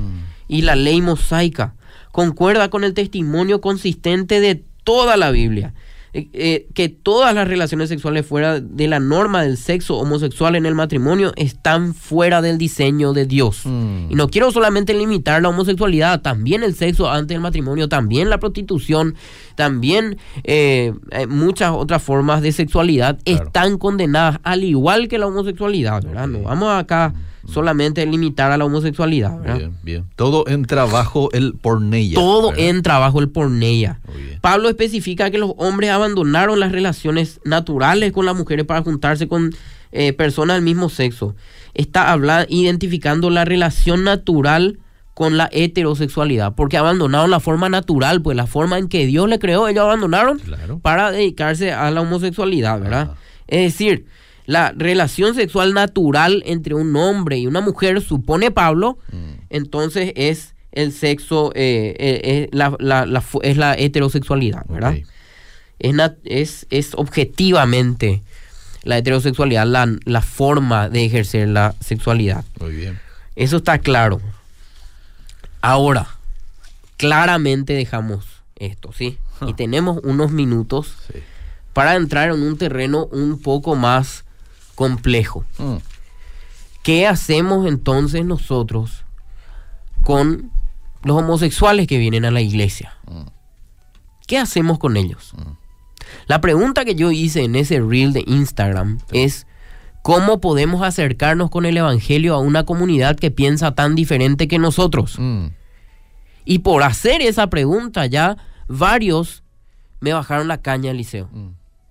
y 0.49 0.63
la 0.63 0.77
ley 0.77 1.03
mosaica. 1.03 1.75
Concuerda 2.13 2.71
con 2.71 2.83
el 2.85 2.95
testimonio 2.95 3.61
consistente 3.61 4.41
de 4.41 4.63
toda 4.85 5.17
la 5.17 5.31
Biblia. 5.31 5.75
Eh, 6.13 6.29
eh, 6.33 6.67
que 6.75 6.89
todas 6.89 7.33
las 7.37 7.47
relaciones 7.47 7.89
sexuales 7.89 8.27
fuera 8.27 8.59
de 8.59 8.89
la 8.89 8.99
norma 8.99 9.45
del 9.45 9.57
sexo 9.57 9.97
homosexual 9.97 10.57
en 10.57 10.67
el 10.67 10.75
matrimonio 10.75 11.33
están 11.37 11.95
fuera 11.95 12.43
del 12.43 12.59
diseño 12.59 13.13
de 13.13 13.27
Dios. 13.27 13.61
Mm. 13.65 14.11
Y 14.11 14.15
no 14.17 14.29
quiero 14.29 14.51
solamente 14.51 14.93
limitar 14.93 15.41
la 15.41 15.51
homosexualidad, 15.51 16.21
también 16.21 16.65
el 16.65 16.75
sexo 16.75 17.09
antes 17.09 17.29
del 17.37 17.41
matrimonio, 17.41 17.89
también 17.89 18.29
la 18.29 18.39
prostitución, 18.39 19.15
también 19.61 20.17
eh, 20.45 20.93
eh, 21.11 21.27
muchas 21.27 21.71
otras 21.73 22.03
formas 22.03 22.41
de 22.41 22.51
sexualidad 22.53 23.19
Claro. 23.25 23.45
están 23.47 23.77
condenadas, 23.79 24.39
al 24.43 24.65
igual 24.65 25.07
que 25.09 25.19
la 25.19 25.27
homosexualidad, 25.27 26.03
¿verdad? 26.03 26.27
No 26.29 26.41
vamos 26.43 26.73
acá 26.73 27.13
solamente 27.47 28.01
a 28.03 28.07
limitar 28.07 28.53
a 28.53 28.57
la 28.57 28.65
homosexualidad, 28.65 29.39
¿verdad? 29.39 29.57
Bien, 29.59 29.73
bien. 29.83 30.05
Todo 30.17 30.47
entra 30.49 30.85
bajo 30.87 31.31
el 31.33 31.55
porneia. 31.55 32.15
Todo 32.15 32.51
¿verdad? 32.51 32.65
entra 32.67 32.99
bajo 32.99 33.21
el 33.21 33.29
porneia. 33.29 34.01
Pablo 34.41 34.69
especifica 34.69 35.31
que 35.31 35.39
los 35.39 35.53
hombres 35.59 35.91
abandonaron 35.91 36.59
las 36.61 36.73
relaciones 36.73 37.41
naturales 37.45 38.13
con 38.13 38.25
las 38.25 38.37
mujeres 38.37 38.65
para 38.67 38.83
juntarse 38.83 39.29
con 39.29 39.53
eh, 39.93 40.13
personas 40.15 40.57
del 40.57 40.65
mismo 40.65 40.89
sexo. 40.89 41.35
Está 41.75 42.13
habla- 42.13 42.47
identificando 42.49 43.29
la 43.31 43.45
relación 43.45 44.05
natural 44.05 44.79
con 45.21 45.37
la 45.37 45.51
heterosexualidad, 45.53 46.55
porque 46.55 46.79
abandonaron 46.79 47.31
la 47.31 47.41
forma 47.41 47.69
natural, 47.69 48.23
pues 48.23 48.39
la 48.39 48.47
forma 48.47 48.79
en 48.79 48.89
que 48.89 49.05
Dios 49.05 49.29
le 49.29 49.39
creó, 49.39 49.69
ellos 49.69 49.83
abandonaron 49.85 50.39
Claro. 50.39 50.79
para 50.79 51.11
dedicarse 51.11 51.73
a 51.73 51.91
la 51.91 52.01
homosexualidad, 52.01 52.81
¿verdad? 52.81 53.03
Ajá. 53.11 53.17
Es 53.47 53.71
decir, 53.75 54.07
la 54.47 54.73
relación 54.75 55.35
sexual 55.35 55.75
natural 55.75 56.43
entre 56.47 56.73
un 56.75 56.97
hombre 56.97 57.37
y 57.37 57.47
una 57.47 57.61
mujer, 57.61 58.01
supone 58.01 58.51
Pablo, 58.51 58.97
Mm. 59.13 59.33
entonces 59.51 60.15
es 60.17 60.55
el 60.73 60.91
sexo, 60.91 61.53
eh, 61.55 61.95
eh, 61.99 62.21
eh, 62.25 62.49
la, 62.53 62.75
la- 62.79 63.05
la 63.05 63.21
fu- 63.21 63.41
es 63.43 63.59
la 63.59 63.75
heterosexualidad, 63.75 64.65
¿verdad? 64.71 64.95
Ok. 64.95 65.07
Es, 65.81 65.95
es, 66.25 66.67
es 66.71 66.95
objetivamente 66.95 68.23
la 68.85 68.97
heterosexualidad 68.97 69.67
la, 69.67 69.87
la 70.07 70.23
forma 70.23 70.89
de 70.89 71.05
ejercer 71.05 71.47
la 71.49 71.75
sexualidad. 71.81 72.43
Muy 72.59 72.73
bien. 72.75 72.99
Eso 73.37 73.59
está 73.59 73.77
claro. 73.81 74.19
Ahora, 75.61 76.09
claramente 76.97 77.73
dejamos 77.75 78.25
esto, 78.57 78.93
¿sí? 78.93 79.19
Y 79.47 79.55
tenemos 79.55 80.01
unos 80.05 80.31
minutos 80.33 80.95
Sí. 81.13 81.21
para 81.73 81.95
entrar 81.97 82.31
en 82.31 82.43
un 82.43 82.59
terreno 82.59 83.07
un 83.07 83.41
poco 83.41 83.75
más 83.75 84.25
complejo. 84.75 85.45
Mm. 85.59 85.77
¿Qué 86.83 87.07
hacemos 87.07 87.67
entonces 87.67 88.25
nosotros 88.25 89.05
con 90.03 90.51
los 91.03 91.17
homosexuales 91.19 91.87
que 91.87 91.99
vienen 91.99 92.25
a 92.25 92.31
la 92.31 92.41
iglesia? 92.41 92.97
Mm. 93.07 93.23
¿Qué 94.27 94.39
hacemos 94.39 94.79
con 94.79 94.97
ellos? 94.97 95.33
Mm. 95.37 95.53
La 96.27 96.41
pregunta 96.41 96.85
que 96.85 96.95
yo 96.95 97.11
hice 97.11 97.45
en 97.45 97.55
ese 97.57 97.81
reel 97.81 98.13
de 98.13 98.25
Instagram 98.27 98.99
es 99.13 99.47
¿cómo 100.03 100.41
podemos 100.41 100.83
acercarnos 100.83 101.51
con 101.51 101.67
el 101.67 101.77
Evangelio 101.77 102.35
a 102.35 102.39
una 102.39 102.65
comunidad 102.65 103.17
que 103.17 103.31
piensa 103.31 103.75
tan 103.75 103.95
diferente 103.95 104.49
que 104.49 104.59
nosotros? 104.59 105.17
Mm. 105.19 105.47
Y 106.45 106.61
por 106.61 106.83
hacer 106.83 107.23
esa 107.23 107.49
pregunta 107.49 108.07
ya 108.07 108.37
varios 108.69 109.43
me 110.01 110.13
bajaron 110.13 110.49
la 110.49 110.63
caña 110.63 110.91
al 110.91 110.97
liceo. 110.97 111.29
Mm. 111.33 111.49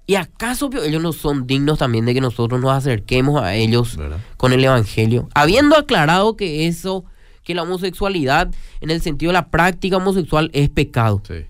¿Y 0.08 0.15
acaso 0.15 0.72
ellos 0.84 1.04
no 1.04 1.13
son 1.13 1.45
dignos 1.45 1.78
también 1.78 2.06
de 2.06 2.15
que 2.15 2.22
nosotros 2.22 2.60
nos 2.60 2.72
acerquemos 2.72 3.43
a 3.43 3.54
ellos 3.54 3.95
¿Verdad? 3.95 4.17
con 4.38 4.54
el 4.54 4.63
Evangelio? 4.63 5.30
Habiendo 5.36 5.78
aclarado 5.78 6.36
que 6.36 6.65
eso, 6.65 7.06
que 7.43 7.54
la 7.54 7.62
homosexualidad 7.62 8.52
en 8.82 8.89
el 8.89 9.02
sentido 9.02 9.30
de 9.30 9.34
la 9.34 9.50
práctica 9.50 9.98
homosexual 9.98 10.50
es 10.54 10.69
pecado. 10.69 11.22
Sí. 11.28 11.45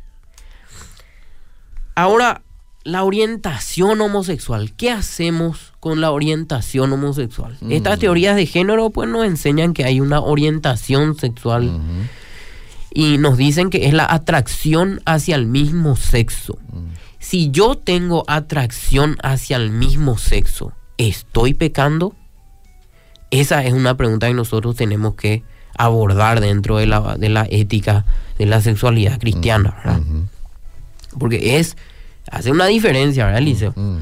Ahora, 1.96 2.42
la 2.90 3.04
orientación 3.04 4.02
homosexual. 4.02 4.74
¿Qué 4.76 4.92
hacemos 4.92 5.74
con 5.80 6.02
la 6.02 6.12
orientación 6.12 6.92
homosexual? 6.92 7.58
Mm. 7.62 7.72
Estas 7.72 8.00
teorías 8.00 8.36
de 8.36 8.46
género 8.46 8.90
pues 8.90 9.10
nos 9.10 9.26
enseñan 9.26 9.74
que 9.74 9.86
hay 9.86 10.02
una 10.02 10.20
orientación 10.20 11.16
sexual 11.16 11.72
y 12.94 13.18
nos 13.18 13.38
dicen 13.38 13.70
que 13.70 13.86
es 13.88 13.94
la 13.94 14.06
atracción 14.12 15.02
hacia 15.06 15.36
el 15.36 15.46
mismo 15.46 15.96
sexo. 15.96 16.58
Mm. 16.72 16.90
Si 17.20 17.52
yo 17.52 17.76
tengo 17.76 18.24
atracción 18.28 19.18
hacia 19.24 19.58
el 19.58 19.72
mismo 19.72 20.18
sexo, 20.18 20.74
¿estoy 20.98 21.54
pecando? 21.54 22.16
Esa 23.30 23.64
es 23.64 23.74
una 23.74 23.96
pregunta 23.96 24.28
que 24.28 24.34
nosotros 24.34 24.76
tenemos 24.76 25.16
que 25.16 25.44
abordar 25.78 26.40
dentro 26.40 26.78
de 26.78 26.88
la, 26.88 27.18
de 27.18 27.30
la 27.30 27.46
ética 27.50 28.06
de 28.38 28.46
la 28.46 28.62
sexualidad 28.62 29.20
cristiana. 29.20 30.02
Porque 31.18 31.58
es, 31.58 31.78
hace 32.32 32.52
una 32.52 32.68
diferencia, 32.68 33.26
¿verdad, 33.26 33.42
Eliseo? 33.42 33.74
Mm. 33.76 34.00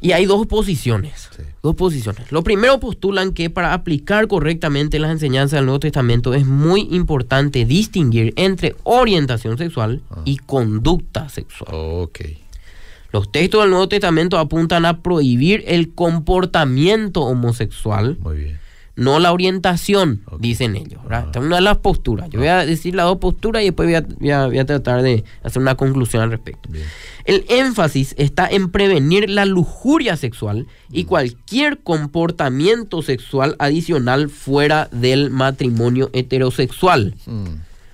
Y 0.00 0.10
hay 0.12 0.26
dos 0.26 0.46
posiciones. 0.48 1.28
Sí. 1.36 1.42
Dos 1.62 1.76
posiciones. 1.76 2.32
Lo 2.32 2.42
primero 2.42 2.80
postulan 2.80 3.32
que 3.32 3.50
para 3.50 3.72
aplicar 3.72 4.26
correctamente 4.26 4.98
las 4.98 5.12
enseñanzas 5.12 5.58
del 5.58 5.66
Nuevo 5.66 5.78
Testamento 5.78 6.34
es 6.34 6.44
muy 6.44 6.88
importante 6.90 7.64
distinguir 7.64 8.32
entre 8.36 8.74
orientación 8.82 9.58
sexual 9.58 10.02
Ah. 10.10 10.22
y 10.24 10.38
conducta 10.38 11.28
sexual. 11.28 11.68
Ok. 11.72 12.18
Los 13.12 13.30
textos 13.30 13.60
del 13.60 13.70
Nuevo 13.70 13.88
Testamento 13.88 14.38
apuntan 14.38 14.86
a 14.86 15.02
prohibir 15.02 15.62
el 15.68 15.94
comportamiento 15.94 17.20
homosexual, 17.22 18.16
Muy 18.20 18.36
bien. 18.38 18.58
No 18.94 19.18
la 19.20 19.32
orientación, 19.32 20.22
dicen 20.38 20.76
ellos. 20.76 21.02
¿verdad? 21.02 21.18
Ajá. 21.20 21.26
Esta 21.28 21.38
es 21.40 21.44
una 21.46 21.56
de 21.56 21.62
las 21.62 21.78
posturas. 21.78 22.28
Yo 22.28 22.38
voy 22.40 22.48
a 22.48 22.66
decir 22.66 22.94
las 22.94 23.06
dos 23.06 23.18
posturas 23.18 23.62
y 23.62 23.66
después 23.66 23.86
voy 23.88 23.94
a, 23.94 24.00
voy 24.02 24.30
a- 24.30 24.46
voy 24.46 24.58
a 24.58 24.66
tratar 24.66 25.00
de 25.02 25.24
hacer 25.42 25.62
una 25.62 25.74
conclusión 25.76 26.22
al 26.22 26.30
respecto. 26.30 26.68
Bien. 26.70 26.84
El 27.24 27.44
énfasis 27.48 28.14
está 28.18 28.46
en 28.48 28.70
prevenir 28.70 29.30
la 29.30 29.46
lujuria 29.46 30.16
sexual 30.16 30.66
y 30.90 31.04
cualquier 31.04 31.78
comportamiento 31.78 33.02
sexual 33.02 33.56
adicional 33.58 34.28
fuera 34.28 34.88
del 34.92 35.30
matrimonio 35.30 36.10
heterosexual. 36.12 37.14
Mm. 37.26 37.44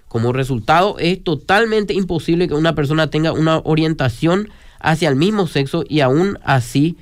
Como 0.09 0.33
resultado, 0.33 0.97
es 0.99 1.23
totalmente 1.23 1.93
imposible 1.95 2.49
que 2.49 2.55
una 2.55 2.75
persona 2.75 3.09
tenga 3.11 3.33
una 3.33 3.59
orientación 3.59 4.49
hacia 4.81 5.09
el 5.09 5.17
mismo 5.17 5.47
sexo 5.47 5.85
y 5.89 6.01
aún 6.01 6.39
así 6.45 6.97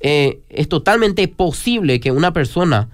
eh, 0.00 0.40
es 0.48 0.68
totalmente 0.68 1.26
posible 1.28 2.00
que 2.00 2.10
una 2.12 2.32
persona 2.32 2.88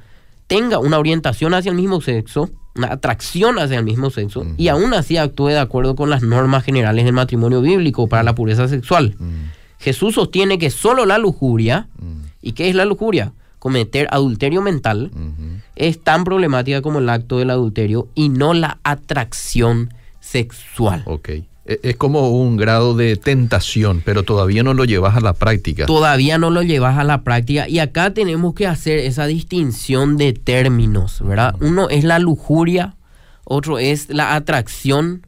tenga 0.57 0.79
una 0.79 0.99
orientación 0.99 1.55
hacia 1.55 1.71
el 1.71 1.77
mismo 1.77 2.01
sexo 2.01 2.51
una 2.75 2.93
atracción 2.93 3.59
hacia 3.59 3.79
el 3.79 3.85
mismo 3.85 4.11
sexo 4.11 4.47
y 4.57 4.69
aún 4.69 4.95
así 4.95 5.17
actúe 5.17 5.49
de 5.49 5.59
acuerdo 5.59 5.95
con 5.95 6.11
las 6.11 6.23
normas 6.23 6.65
generales 6.65 7.05
del 7.05 7.12
matrimonio 7.12 7.61
bíblico 7.61 8.07
para 8.07 8.23
la 8.23 8.35
pureza 8.35 8.69
sexual. 8.69 9.15
Jesús 9.79 10.15
sostiene 10.15 10.59
que 10.59 10.71
solo 10.71 11.07
la 11.07 11.19
lujuria, 11.19 11.88
¿y 12.41 12.53
qué 12.53 12.69
es 12.69 12.75
la 12.75 12.85
lujuria? 12.85 13.33
Cometer 13.59 14.09
adulterio 14.11 14.62
mental, 14.62 15.11
es 15.77 16.03
tan 16.03 16.25
problemática 16.25 16.83
como 16.83 17.01
el 17.01 17.09
acto 17.09 17.38
del 17.38 17.51
adulterio 17.51 18.09
y 18.15 18.29
no 18.29 18.55
la 18.55 18.79
atracción 18.83 19.93
sexual. 20.21 21.03
Ok. 21.07 21.31
E- 21.64 21.81
Es 21.83 21.96
como 21.96 22.31
un 22.31 22.57
grado 22.57 22.94
de 22.96 23.16
tentación, 23.16 24.03
pero 24.05 24.22
todavía 24.22 24.62
no 24.62 24.75
lo 24.75 24.85
llevas 24.85 25.16
a 25.16 25.20
la 25.20 25.33
práctica. 25.33 25.87
Todavía 25.87 26.38
no 26.38 26.51
lo 26.51 26.62
llevas 26.62 26.98
a 26.98 27.05
la 27.05 27.22
práctica 27.22 27.68
y 27.68 27.79
acá 27.79 28.12
tenemos 28.14 28.55
que 28.55 28.66
hacer 28.66 28.98
esa 28.98 29.27
distinción 29.27 30.16
de 30.16 30.33
términos, 30.33 31.20
¿verdad? 31.25 31.55
Uno 31.61 31.88
es 31.88 32.05
la 32.05 32.18
lujuria, 32.18 32.96
otro 33.44 33.79
es 33.79 34.09
la 34.09 34.35
atracción, 34.35 35.27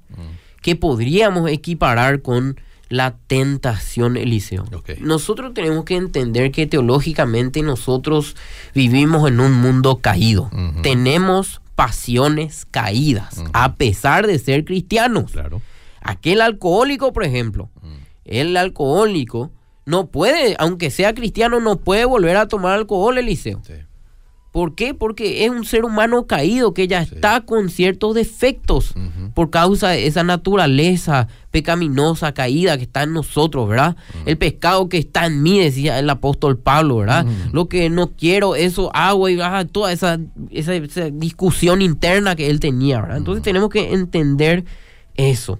que 0.62 0.76
podríamos 0.76 1.50
equiparar 1.50 2.22
con 2.22 2.58
la 2.88 3.14
tentación, 3.26 4.16
Eliseo. 4.16 4.64
Nosotros 5.00 5.52
tenemos 5.52 5.84
que 5.84 5.96
entender 5.96 6.52
que 6.52 6.66
teológicamente 6.66 7.60
nosotros 7.62 8.34
vivimos 8.74 9.28
en 9.28 9.40
un 9.40 9.52
mundo 9.52 9.98
caído. 10.00 10.50
Tenemos 10.82 11.60
pasiones 11.74 12.66
caídas, 12.70 13.42
a 13.52 13.74
pesar 13.74 14.26
de 14.26 14.38
ser 14.38 14.64
cristianos. 14.64 15.32
Claro. 15.32 15.60
Aquel 16.04 16.40
alcohólico, 16.40 17.12
por 17.12 17.24
ejemplo, 17.24 17.70
el 18.24 18.56
alcohólico 18.56 19.50
no 19.86 20.06
puede, 20.06 20.54
aunque 20.58 20.90
sea 20.90 21.14
cristiano, 21.14 21.60
no 21.60 21.76
puede 21.76 22.04
volver 22.04 22.36
a 22.36 22.46
tomar 22.46 22.74
alcohol, 22.74 23.18
Eliseo. 23.18 23.60
Sí. 23.66 23.74
¿Por 24.54 24.76
qué? 24.76 24.94
Porque 24.94 25.44
es 25.44 25.50
un 25.50 25.64
ser 25.64 25.84
humano 25.84 26.28
caído 26.28 26.74
que 26.74 26.86
ya 26.86 27.02
está 27.02 27.40
con 27.40 27.70
ciertos 27.70 28.14
defectos 28.14 28.94
por 29.34 29.50
causa 29.50 29.88
de 29.88 30.06
esa 30.06 30.22
naturaleza 30.22 31.26
pecaminosa, 31.50 32.34
caída 32.34 32.76
que 32.76 32.84
está 32.84 33.02
en 33.02 33.14
nosotros, 33.14 33.68
¿verdad? 33.68 33.96
El 34.26 34.38
pescado 34.38 34.88
que 34.88 34.98
está 34.98 35.26
en 35.26 35.42
mí, 35.42 35.58
decía 35.58 35.98
el 35.98 36.08
apóstol 36.08 36.56
Pablo, 36.56 36.98
¿verdad? 36.98 37.26
Lo 37.50 37.68
que 37.68 37.90
no 37.90 38.12
quiero, 38.12 38.54
eso 38.54 38.94
agua 38.94 39.32
y 39.32 39.40
ah, 39.40 39.64
toda 39.64 39.90
esa, 39.90 40.20
esa, 40.50 40.74
esa 40.74 41.10
discusión 41.10 41.82
interna 41.82 42.36
que 42.36 42.48
él 42.48 42.60
tenía, 42.60 43.00
¿verdad? 43.00 43.16
Entonces 43.16 43.42
tenemos 43.42 43.70
que 43.70 43.92
entender 43.92 44.64
eso. 45.16 45.58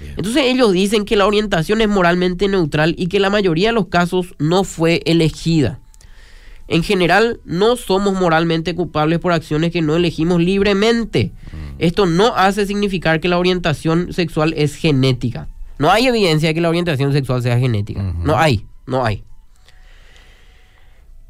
Bien. 0.00 0.14
Entonces 0.16 0.44
ellos 0.46 0.72
dicen 0.72 1.04
que 1.04 1.16
la 1.16 1.26
orientación 1.26 1.80
es 1.80 1.88
moralmente 1.88 2.48
neutral 2.48 2.94
y 2.98 3.08
que 3.08 3.20
la 3.20 3.30
mayoría 3.30 3.68
de 3.68 3.74
los 3.74 3.88
casos 3.88 4.34
no 4.38 4.64
fue 4.64 5.02
elegida. 5.04 5.78
En 6.70 6.84
general, 6.84 7.40
no 7.44 7.74
somos 7.74 8.14
moralmente 8.14 8.76
culpables 8.76 9.18
por 9.18 9.32
acciones 9.32 9.72
que 9.72 9.82
no 9.82 9.96
elegimos 9.96 10.40
libremente. 10.40 11.32
Esto 11.80 12.06
no 12.06 12.36
hace 12.36 12.64
significar 12.64 13.20
que 13.20 13.28
la 13.28 13.38
orientación 13.38 14.12
sexual 14.12 14.54
es 14.56 14.76
genética. 14.76 15.48
No 15.78 15.90
hay 15.90 16.06
evidencia 16.06 16.50
de 16.50 16.54
que 16.54 16.60
la 16.60 16.68
orientación 16.68 17.12
sexual 17.12 17.42
sea 17.42 17.58
genética. 17.58 18.14
No 18.22 18.38
hay, 18.38 18.66
no 18.86 19.04
hay. 19.04 19.24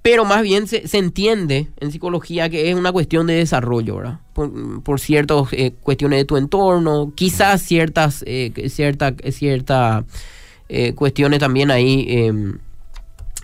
Pero 0.03 0.25
más 0.25 0.43
bien 0.43 0.67
se, 0.67 0.89
se 0.89 0.97
entiende 0.99 1.69
en 1.79 1.93
psicología 1.93 2.49
que 2.49 2.71
es 2.71 2.75
una 2.77 2.91
cuestión 2.91 3.27
de 3.27 3.35
desarrollo, 3.35 3.97
¿verdad? 3.97 4.21
Por, 4.33 4.83
por 4.83 4.99
ciertas 4.99 5.49
eh, 5.53 5.75
cuestiones 5.83 6.21
de 6.21 6.25
tu 6.25 6.37
entorno, 6.39 7.13
quizás 7.15 7.61
ciertas, 7.63 8.25
eh, 8.27 8.51
cierta, 8.71 9.15
cierta, 9.31 10.05
eh, 10.71 10.95
cuestiones 10.95 11.39
también 11.39 11.71
ahí, 11.71 12.07
eh, 12.09 12.33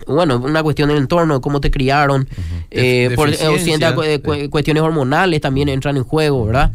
bueno, 0.07 0.37
una 0.37 0.63
cuestión 0.63 0.89
del 0.89 0.97
entorno, 0.99 1.41
cómo 1.41 1.59
te 1.61 1.69
criaron, 1.71 2.27
eh, 2.71 3.07
Def- 3.09 3.15
por, 3.15 3.29
eh, 3.29 3.59
cu- 3.95 4.01
eh, 4.03 4.19
cu- 4.19 4.49
cuestiones 4.49 4.81
hormonales 4.83 5.41
también 5.41 5.69
entran 5.69 5.97
en 5.97 6.03
juego, 6.03 6.45
¿verdad? 6.45 6.71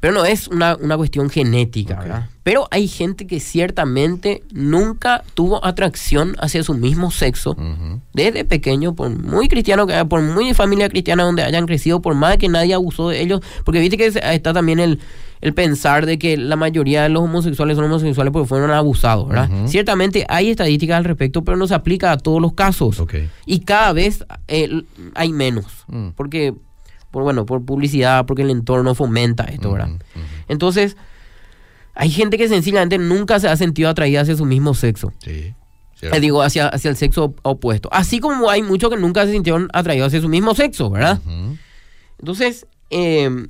Pero 0.00 0.12
no 0.14 0.24
es 0.24 0.48
una, 0.48 0.76
una 0.76 0.96
cuestión 0.96 1.28
genética. 1.28 1.96
¿verdad? 1.98 2.28
Pero 2.44 2.68
hay 2.70 2.86
gente 2.88 3.26
que 3.26 3.40
ciertamente 3.40 4.42
nunca 4.52 5.22
tuvo 5.34 5.64
atracción 5.64 6.36
hacia 6.40 6.62
su 6.62 6.74
mismo 6.74 7.10
sexo 7.10 7.56
desde 8.14 8.44
pequeño, 8.44 8.94
por 8.94 9.10
muy 9.10 9.48
cristiano 9.48 9.86
que 9.86 10.04
por 10.06 10.22
muy 10.22 10.54
familia 10.54 10.88
cristiana 10.88 11.24
donde 11.24 11.42
hayan 11.42 11.66
crecido, 11.66 12.00
por 12.00 12.14
más 12.14 12.36
que 12.36 12.48
nadie 12.48 12.74
abusó 12.74 13.08
de 13.10 13.20
ellos, 13.20 13.40
porque 13.64 13.80
viste 13.80 13.96
que 13.96 14.06
está 14.06 14.52
también 14.52 14.78
el, 14.78 15.00
el 15.40 15.52
pensar 15.52 16.06
de 16.06 16.18
que 16.18 16.36
la 16.36 16.56
mayoría 16.56 17.02
de 17.02 17.08
los 17.10 17.22
homosexuales 17.24 17.76
son 17.76 17.84
homosexuales 17.86 18.32
porque 18.32 18.48
fueron 18.48 18.70
abusados, 18.70 19.28
¿verdad? 19.28 19.50
Ciertamente 19.66 20.24
hay 20.28 20.50
estadísticas 20.50 20.96
al 20.98 21.04
respecto, 21.04 21.42
pero 21.44 21.56
no 21.56 21.66
se 21.66 21.74
aplica 21.74 22.12
a 22.12 22.18
todos 22.18 22.40
los 22.40 22.54
casos. 22.54 22.98
Ok. 23.00 23.14
Y 23.46 23.60
cada 23.60 23.92
vez 23.92 24.24
eh, 24.46 24.82
hay 25.14 25.32
menos, 25.32 25.66
Mm. 25.88 26.08
porque, 26.16 26.54
por, 27.18 27.24
bueno, 27.24 27.46
por 27.46 27.64
publicidad, 27.64 28.26
porque 28.26 28.42
el 28.42 28.50
entorno 28.50 28.94
fomenta 28.94 29.42
esto, 29.44 29.72
¿verdad? 29.72 29.90
Entonces, 30.46 30.96
hay 31.96 32.10
gente 32.10 32.38
que 32.38 32.46
sencillamente 32.46 32.96
nunca 32.96 33.40
se 33.40 33.48
ha 33.48 33.56
sentido 33.56 33.88
atraída 33.88 34.20
hacia 34.20 34.36
su 34.36 34.44
mismo 34.44 34.72
sexo. 34.72 35.12
Sí. 35.18 35.52
Eh, 36.00 36.20
digo, 36.20 36.42
hacia, 36.42 36.68
hacia 36.68 36.90
el 36.90 36.96
sexo 36.96 37.34
opuesto. 37.42 37.88
Así 37.90 38.20
como 38.20 38.50
hay 38.50 38.62
muchos 38.62 38.88
que 38.88 38.96
nunca 38.96 39.26
se 39.26 39.32
sintieron 39.32 39.68
atraídos 39.72 40.06
hacia 40.08 40.20
su 40.20 40.28
mismo 40.28 40.54
sexo, 40.54 40.90
¿verdad? 40.90 41.20
Entonces, 42.20 42.66
eh, 42.90 43.48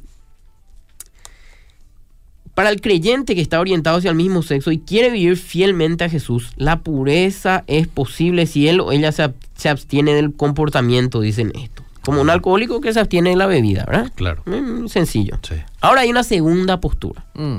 para 2.54 2.70
el 2.70 2.81
creyente 2.81 3.35
que 3.35 3.42
está 3.42 3.61
orientado 3.61 3.98
hacia 3.98 4.09
el 4.09 4.16
mismo 4.16 4.42
sexo 4.42 4.72
y 4.72 4.78
quiere 4.78 5.11
vivir 5.11 5.37
fielmente 5.37 6.04
a 6.04 6.09
Jesús, 6.09 6.52
la 6.57 6.81
pureza 6.81 7.64
es 7.66 7.87
posible 7.87 8.46
si 8.46 8.66
él 8.66 8.81
o 8.81 8.92
ella 8.92 9.12
se, 9.12 9.31
se 9.57 9.68
abstiene 9.68 10.14
del 10.14 10.33
comportamiento, 10.33 11.20
dicen 11.20 11.52
esto. 11.54 11.85
Como 12.09 12.23
un 12.23 12.31
alcohólico 12.31 12.81
que 12.81 12.92
se 12.92 13.01
abstiene 13.01 13.31
de 13.31 13.37
la 13.37 13.47
bebida, 13.47 13.85
¿verdad? 13.87 14.12
Claro. 14.14 14.42
Mm, 14.47 14.87
sencillo. 14.88 15.38
Sí. 15.42 15.55
Ahora 15.81 16.01
hay 16.03 16.11
una 16.11 16.23
segunda 16.25 16.81
postura 16.81 17.25
Mm. 17.35 17.59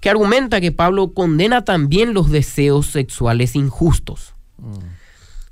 que 0.00 0.10
argumenta 0.10 0.60
que 0.60 0.72
Pablo 0.72 1.12
condena 1.12 1.62
también 1.64 2.14
los 2.14 2.30
deseos 2.30 2.86
sexuales 2.86 3.54
injustos. 3.56 4.34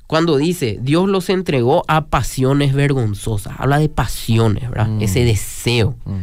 Cuando 0.06 0.36
dice, 0.36 0.78
Dios 0.82 1.08
los 1.08 1.30
entregó 1.30 1.84
a 1.88 2.06
pasiones 2.06 2.74
vergonzosas. 2.74 3.54
Habla 3.58 3.78
de 3.78 3.88
pasiones, 3.88 4.68
¿verdad? 4.68 4.88
Mm. 4.88 5.02
Ese 5.02 5.24
deseo. 5.24 5.96
Mm. 6.04 6.18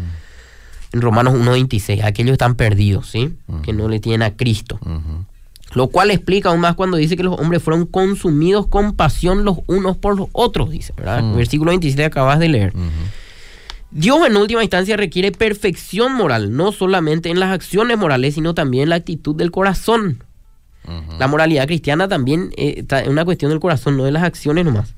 En 0.94 1.02
Romanos 1.02 1.34
1.26, 1.36 2.04
aquellos 2.04 2.34
están 2.34 2.56
perdidos, 2.56 3.08
¿sí? 3.10 3.36
Mm. 3.48 3.62
Que 3.62 3.74
no 3.74 3.88
le 3.88 4.00
tienen 4.00 4.22
a 4.24 4.36
Cristo. 4.36 4.80
Ujú. 4.82 5.26
Lo 5.74 5.88
cual 5.88 6.10
explica 6.12 6.50
aún 6.50 6.62
más 6.62 6.76
cuando 6.76 6.98
dice 6.98 7.16
que 7.16 7.24
los 7.24 7.40
hombres 7.40 7.62
fueron 7.62 7.86
consumidos 7.86 8.68
con 8.68 8.96
pasión 8.96 9.46
los 9.46 9.58
unos 9.68 9.98
por 9.98 10.18
los 10.18 10.30
otros, 10.32 10.72
dice, 10.72 10.94
¿verdad? 10.98 11.22
Mm. 11.22 11.36
Versículo 11.36 11.70
27 11.70 12.04
acabas 12.06 12.40
de 12.40 12.50
leer. 12.50 12.74
Dios 13.92 14.20
en 14.26 14.38
última 14.38 14.62
instancia 14.64 14.98
requiere 14.98 15.32
perfección 15.32 16.14
moral, 16.14 16.56
no 16.56 16.72
solamente 16.72 17.30
en 17.30 17.40
las 17.40 17.52
acciones 17.52 17.98
morales, 17.98 18.36
sino 18.36 18.54
también 18.54 18.84
en 18.84 18.90
la 18.90 18.96
actitud 18.96 19.36
del 19.36 19.52
corazón. 19.52 20.24
La 21.20 21.28
moralidad 21.28 21.68
cristiana 21.68 22.08
también 22.08 22.52
eh, 22.58 22.84
es 22.90 23.08
una 23.08 23.24
cuestión 23.24 23.52
del 23.52 23.60
corazón, 23.60 23.96
no 23.96 24.06
de 24.06 24.12
las 24.12 24.24
acciones 24.24 24.66
nomás. 24.66 24.96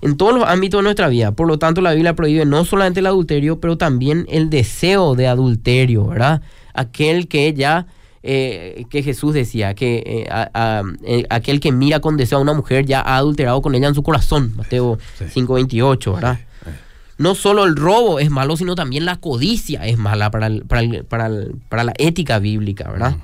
En 0.00 0.16
todos 0.16 0.34
los 0.34 0.48
ámbitos 0.48 0.78
de 0.78 0.82
nuestra 0.82 1.08
vida. 1.08 1.32
Por 1.32 1.46
lo 1.46 1.58
tanto, 1.58 1.80
la 1.80 1.92
Biblia 1.92 2.16
prohíbe 2.16 2.44
no 2.44 2.64
solamente 2.64 3.00
el 3.00 3.06
adulterio, 3.06 3.60
pero 3.60 3.76
también 3.78 4.26
el 4.28 4.50
deseo 4.50 5.14
de 5.14 5.28
adulterio, 5.28 6.06
¿verdad? 6.06 6.42
Aquel 6.74 7.28
que 7.28 7.54
ya, 7.54 7.86
eh, 8.22 8.84
que 8.90 9.02
Jesús 9.02 9.32
decía, 9.34 9.74
que 9.74 10.02
eh, 10.06 10.28
a- 10.30 10.50
a- 10.52 10.82
eh, 11.04 11.24
aquel 11.30 11.60
que 11.60 11.72
mira 11.72 12.00
con 12.00 12.16
deseo 12.16 12.38
a 12.38 12.42
una 12.42 12.52
mujer 12.54 12.84
ya 12.86 13.00
ha 13.00 13.16
adulterado 13.16 13.62
con 13.62 13.74
ella 13.74 13.88
en 13.88 13.94
su 13.94 14.02
corazón. 14.02 14.52
Mateo 14.56 14.98
Sí. 15.18 15.24
5.28, 15.40 16.14
¿verdad? 16.14 16.38
Sí. 16.38 16.44
no 17.18 17.34
solo 17.34 17.64
el 17.64 17.74
robo 17.74 18.20
es 18.20 18.30
malo, 18.30 18.56
sino 18.56 18.76
también 18.76 19.04
la 19.04 19.16
codicia 19.16 19.84
es 19.86 19.98
mala 19.98 20.30
para, 20.30 20.46
el- 20.46 20.62
para, 20.62 20.82
el- 20.82 21.04
para, 21.04 21.26
el- 21.26 21.56
para 21.68 21.82
la 21.82 21.92
ética 21.98 22.38
bíblica, 22.38 22.88
¿verdad? 22.92 23.16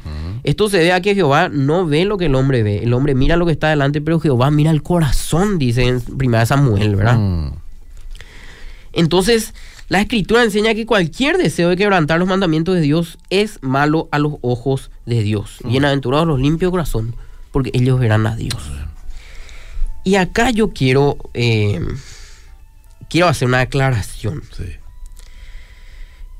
Esto 0.43 0.69
se 0.69 0.79
ve 0.79 0.93
a 0.93 1.01
que 1.01 1.15
Jehová 1.15 1.49
no 1.49 1.87
ve 1.87 2.05
lo 2.05 2.19
que 2.19 2.27
el 2.27 2.35
hombre 2.35 2.65
ve. 2.65 2.79
El 2.83 2.93
hombre 2.93 3.15
mira 3.15 3.37
lo 3.37 3.47
que 3.47 3.53
está 3.53 3.69
delante, 3.71 4.01
pero 4.01 4.19
Jehová 4.19 4.51
mira 4.51 4.73
el 4.73 4.83
corazón, 4.83 5.59
dice 5.61 5.85
en 5.87 6.03
1 6.09 6.45
Samuel, 6.45 6.97
¿verdad? 6.97 7.19
Mm. 7.19 7.53
Entonces, 8.93 9.55
la 9.89 10.01
escritura 10.01 10.43
enseña 10.43 10.75
que 10.75 10.87
cualquier 10.87 11.37
deseo 11.37 11.69
de 11.69 11.77
quebrantar 11.77 12.19
los 12.19 12.29
mandamientos 12.29 12.75
de 12.75 12.81
Dios 12.81 13.19
es 13.31 13.59
malo 13.63 14.09
a 14.13 14.19
los 14.19 14.35
ojos 14.41 14.91
de 15.05 15.23
Dios. 15.23 15.59
Bienaventurados 15.65 16.27
los 16.27 16.41
limpios 16.41 16.71
corazón, 16.71 17.15
porque 17.53 17.71
ellos 17.75 18.01
verán 18.01 18.27
a 18.27 18.35
Dios. 18.35 18.71
Y 20.05 20.17
acá 20.17 20.51
yo 20.51 20.71
quiero, 20.73 21.19
eh, 21.35 21.81
quiero 23.09 23.29
hacer 23.29 23.49
una 23.49 23.61
aclaración. 23.61 24.43
Sí. 24.57 24.65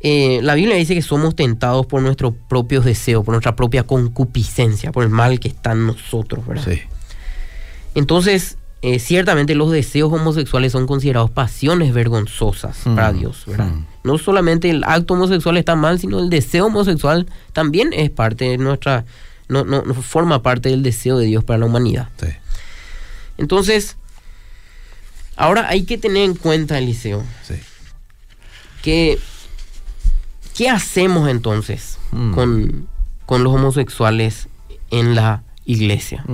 Eh, 0.01 0.41
la 0.43 0.55
Biblia 0.55 0.77
dice 0.77 0.95
que 0.95 1.01
somos 1.03 1.35
tentados 1.35 1.87
por 1.87 2.03
nuestros 2.03 2.35
propios 2.49 2.85
deseos, 2.85 3.25
por 3.25 3.33
nuestra 3.33 3.57
propia 3.57 3.85
concupiscencia, 3.85 4.93
por 4.93 5.03
el 5.03 5.11
mal 5.11 5.41
que 5.41 5.49
está 5.49 5.73
en 5.73 5.87
nosotros, 5.87 6.47
¿verdad? 6.47 6.65
Sí. 6.67 6.81
Entonces, 7.95 8.59
eh, 8.87 8.99
ciertamente 8.99 9.55
los 9.55 9.71
deseos 9.71 10.13
homosexuales 10.13 10.73
son 10.73 10.87
considerados 10.87 11.31
pasiones 11.31 11.95
vergonzosas 11.95 12.87
Mm, 12.87 12.95
para 12.95 13.13
Dios, 13.15 13.45
¿verdad? 13.47 13.69
mm. 13.69 13.87
No 14.05 14.19
solamente 14.19 14.69
el 14.69 14.85
acto 14.85 15.15
homosexual 15.15 15.57
está 15.57 15.75
mal, 15.75 15.99
sino 15.99 16.19
el 16.19 16.29
deseo 16.29 16.67
homosexual 16.67 17.27
también 17.55 17.95
es 17.95 18.11
parte 18.11 18.45
de 18.45 18.59
nuestra, 18.59 19.05
no, 19.49 19.65
no, 19.65 19.83
no 19.83 19.95
forma 19.95 20.43
parte 20.43 20.69
del 20.69 20.83
deseo 20.83 21.17
de 21.17 21.27
Dios 21.27 21.45
para 21.45 21.59
la 21.61 21.67
humanidad. 21.67 22.09
Sí. 22.21 22.27
Entonces, 23.39 23.97
ahora 25.37 25.69
hay 25.69 25.85
que 25.85 25.97
tener 25.99 26.25
en 26.25 26.35
cuenta, 26.35 26.77
Eliseo, 26.79 27.23
Sí. 27.47 27.55
que 28.83 29.19
¿Qué 30.57 30.69
hacemos 30.71 31.29
entonces 31.29 31.99
Mm. 32.13 32.33
con, 32.35 32.89
con 33.27 33.43
los 33.43 33.53
homosexuales 33.55 34.47
en 34.91 35.15
la 35.17 35.43
iglesia? 35.65 36.25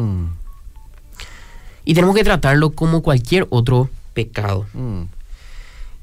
Mm, 1.85 1.91
Y 1.91 1.95
tenemos 1.95 2.15
que 2.17 2.25
tratarlo 2.25 2.71
como 2.71 3.03
cualquier 3.03 3.47
otro 3.51 3.89
pecado. 4.15 4.67
mm, 4.75 5.03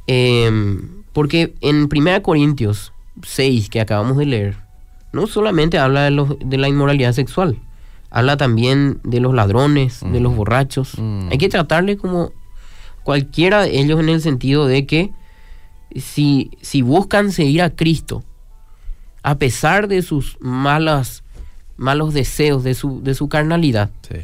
Eh, 0.07 0.79
porque 1.13 1.53
en 1.61 1.89
1 1.89 2.21
Corintios 2.21 2.93
6, 3.23 3.69
que 3.69 3.81
acabamos 3.81 4.17
de 4.17 4.25
leer, 4.25 4.57
no 5.11 5.27
solamente 5.27 5.77
habla 5.79 6.03
de, 6.03 6.11
los- 6.11 6.35
de 6.39 6.57
la 6.57 6.69
inmoralidad 6.69 7.11
sexual, 7.13 7.57
habla 8.09 8.37
también 8.37 8.99
de 9.03 9.19
los 9.19 9.33
ladrones, 9.33 9.99
de 10.09 10.19
los 10.19 10.35
borrachos. 10.35 10.93
Mm. 10.97 11.29
Hay 11.31 11.37
que 11.37 11.49
tratarle 11.49 11.97
como 11.97 12.31
cualquiera 13.03 13.63
de 13.63 13.79
ellos 13.79 13.99
en 13.99 14.09
el 14.09 14.21
sentido 14.21 14.65
de 14.67 14.85
que 14.85 15.11
si, 15.95 16.51
si 16.61 16.81
buscan 16.83 17.31
seguir 17.31 17.61
a 17.61 17.69
Cristo, 17.71 18.23
a 19.23 19.35
pesar 19.35 19.87
de 19.89 20.01
sus 20.03 20.37
malas, 20.39 21.23
malos 21.75 22.13
deseos, 22.13 22.63
de 22.63 22.75
su, 22.75 23.01
de 23.03 23.13
su 23.15 23.27
carnalidad, 23.27 23.89
sí. 24.07 24.17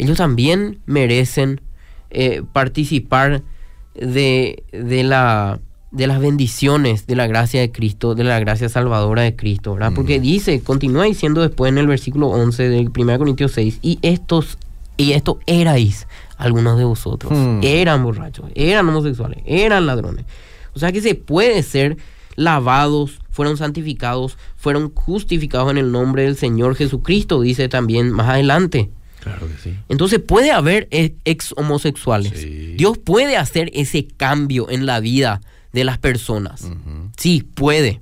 Ellos 0.00 0.16
también 0.16 0.78
merecen 0.86 1.60
eh, 2.10 2.42
participar 2.52 3.42
de, 3.94 4.64
de, 4.72 5.02
la, 5.02 5.60
de 5.90 6.06
las 6.06 6.20
bendiciones 6.20 7.06
de 7.06 7.16
la 7.16 7.26
gracia 7.26 7.60
de 7.60 7.70
Cristo, 7.70 8.14
de 8.14 8.24
la 8.24 8.40
gracia 8.40 8.68
salvadora 8.68 9.22
de 9.22 9.36
Cristo, 9.36 9.74
¿verdad? 9.74 9.92
Porque 9.94 10.18
dice, 10.18 10.60
continúa 10.62 11.04
diciendo 11.04 11.42
después 11.42 11.70
en 11.70 11.78
el 11.78 11.86
versículo 11.86 12.28
11 12.28 12.68
del 12.70 12.90
1 12.96 13.18
Corintios 13.18 13.52
6, 13.52 13.78
y 13.82 13.98
estos, 14.00 14.56
y 14.96 15.12
esto 15.12 15.38
erais 15.46 16.06
algunos 16.38 16.78
de 16.78 16.84
vosotros, 16.84 17.32
Hmm. 17.32 17.60
eran 17.62 18.02
borrachos, 18.02 18.46
eran 18.54 18.88
homosexuales, 18.88 19.42
eran 19.44 19.84
ladrones. 19.86 20.24
O 20.74 20.78
sea 20.78 20.92
que 20.92 21.02
se 21.02 21.14
puede 21.14 21.62
ser 21.62 21.98
lavados, 22.36 23.18
fueron 23.30 23.58
santificados, 23.58 24.38
fueron 24.56 24.92
justificados 24.94 25.70
en 25.70 25.76
el 25.76 25.92
nombre 25.92 26.22
del 26.22 26.36
Señor 26.36 26.74
Jesucristo, 26.74 27.42
dice 27.42 27.68
también 27.68 28.10
más 28.10 28.28
adelante. 28.30 28.88
Claro 29.20 29.46
que 29.48 29.56
sí. 29.62 29.76
Entonces 29.88 30.18
puede 30.20 30.50
haber 30.50 30.88
e- 30.90 31.14
ex 31.24 31.52
homosexuales. 31.56 32.32
Sí. 32.40 32.74
Dios 32.76 32.98
puede 32.98 33.36
hacer 33.36 33.70
ese 33.74 34.06
cambio 34.06 34.68
en 34.70 34.86
la 34.86 35.00
vida 35.00 35.40
de 35.72 35.84
las 35.84 35.98
personas. 35.98 36.68
Sí, 37.16 37.42
puede. 37.42 38.00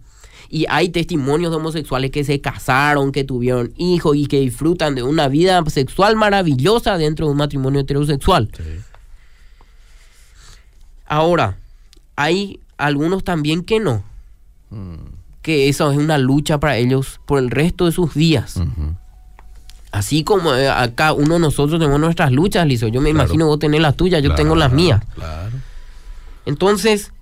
Y 0.51 0.65
hay 0.71 0.89
testimonios 0.89 1.51
de 1.51 1.57
homosexuales 1.59 2.11
que 2.11 2.25
se 2.25 2.41
casaron, 2.41 3.13
que 3.13 3.25
tuvieron 3.25 3.75
hijos 3.77 4.17
y 4.17 4.27
que 4.27 4.41
disfrutan 4.41 4.95
de 4.95 5.03
una 5.03 5.29
vida 5.29 5.63
sexual 5.67 6.17
maravillosa 6.17 6.97
dentro 6.97 7.27
de 7.27 7.33
un 7.33 7.39
matrimonio 7.39 7.81
heterosexual. 7.81 8.51
Sí. 8.57 8.63
Ahora, 11.07 11.57
hay 12.17 12.61
algunos 12.77 13.25
también 13.25 13.63
que 13.63 13.81
no, 13.81 14.03
Mm, 14.71 14.97
que 15.41 15.71
eso 15.71 15.91
es 15.91 15.97
una 15.97 16.19
lucha 16.19 16.61
para 16.61 16.77
ellos 16.77 17.21
por 17.25 17.39
el 17.39 17.51
resto 17.51 17.87
de 17.87 17.93
sus 17.93 18.13
días. 18.13 18.61
Así 19.91 20.23
como 20.25 20.55
eh, 20.55 20.69
acá 20.69 21.13
uno 21.15 21.35
de 21.35 21.41
nosotros 21.41 21.79
tenemos 21.81 21.99
nuestras 22.01 22.31
luchas, 22.33 22.67
Lizo. 22.67 22.89
Yo 22.89 23.01
me 23.01 23.11
Claro. 23.11 23.25
imagino 23.27 23.47
vos 23.47 23.59
tenés 23.59 23.81
las 23.81 23.97
tuyas, 23.97 24.23
yo 24.23 24.35
tengo 24.35 24.55
las 24.55 24.73
mías. 24.73 25.01
Claro. 25.15 25.53
Entonces, 26.47 27.13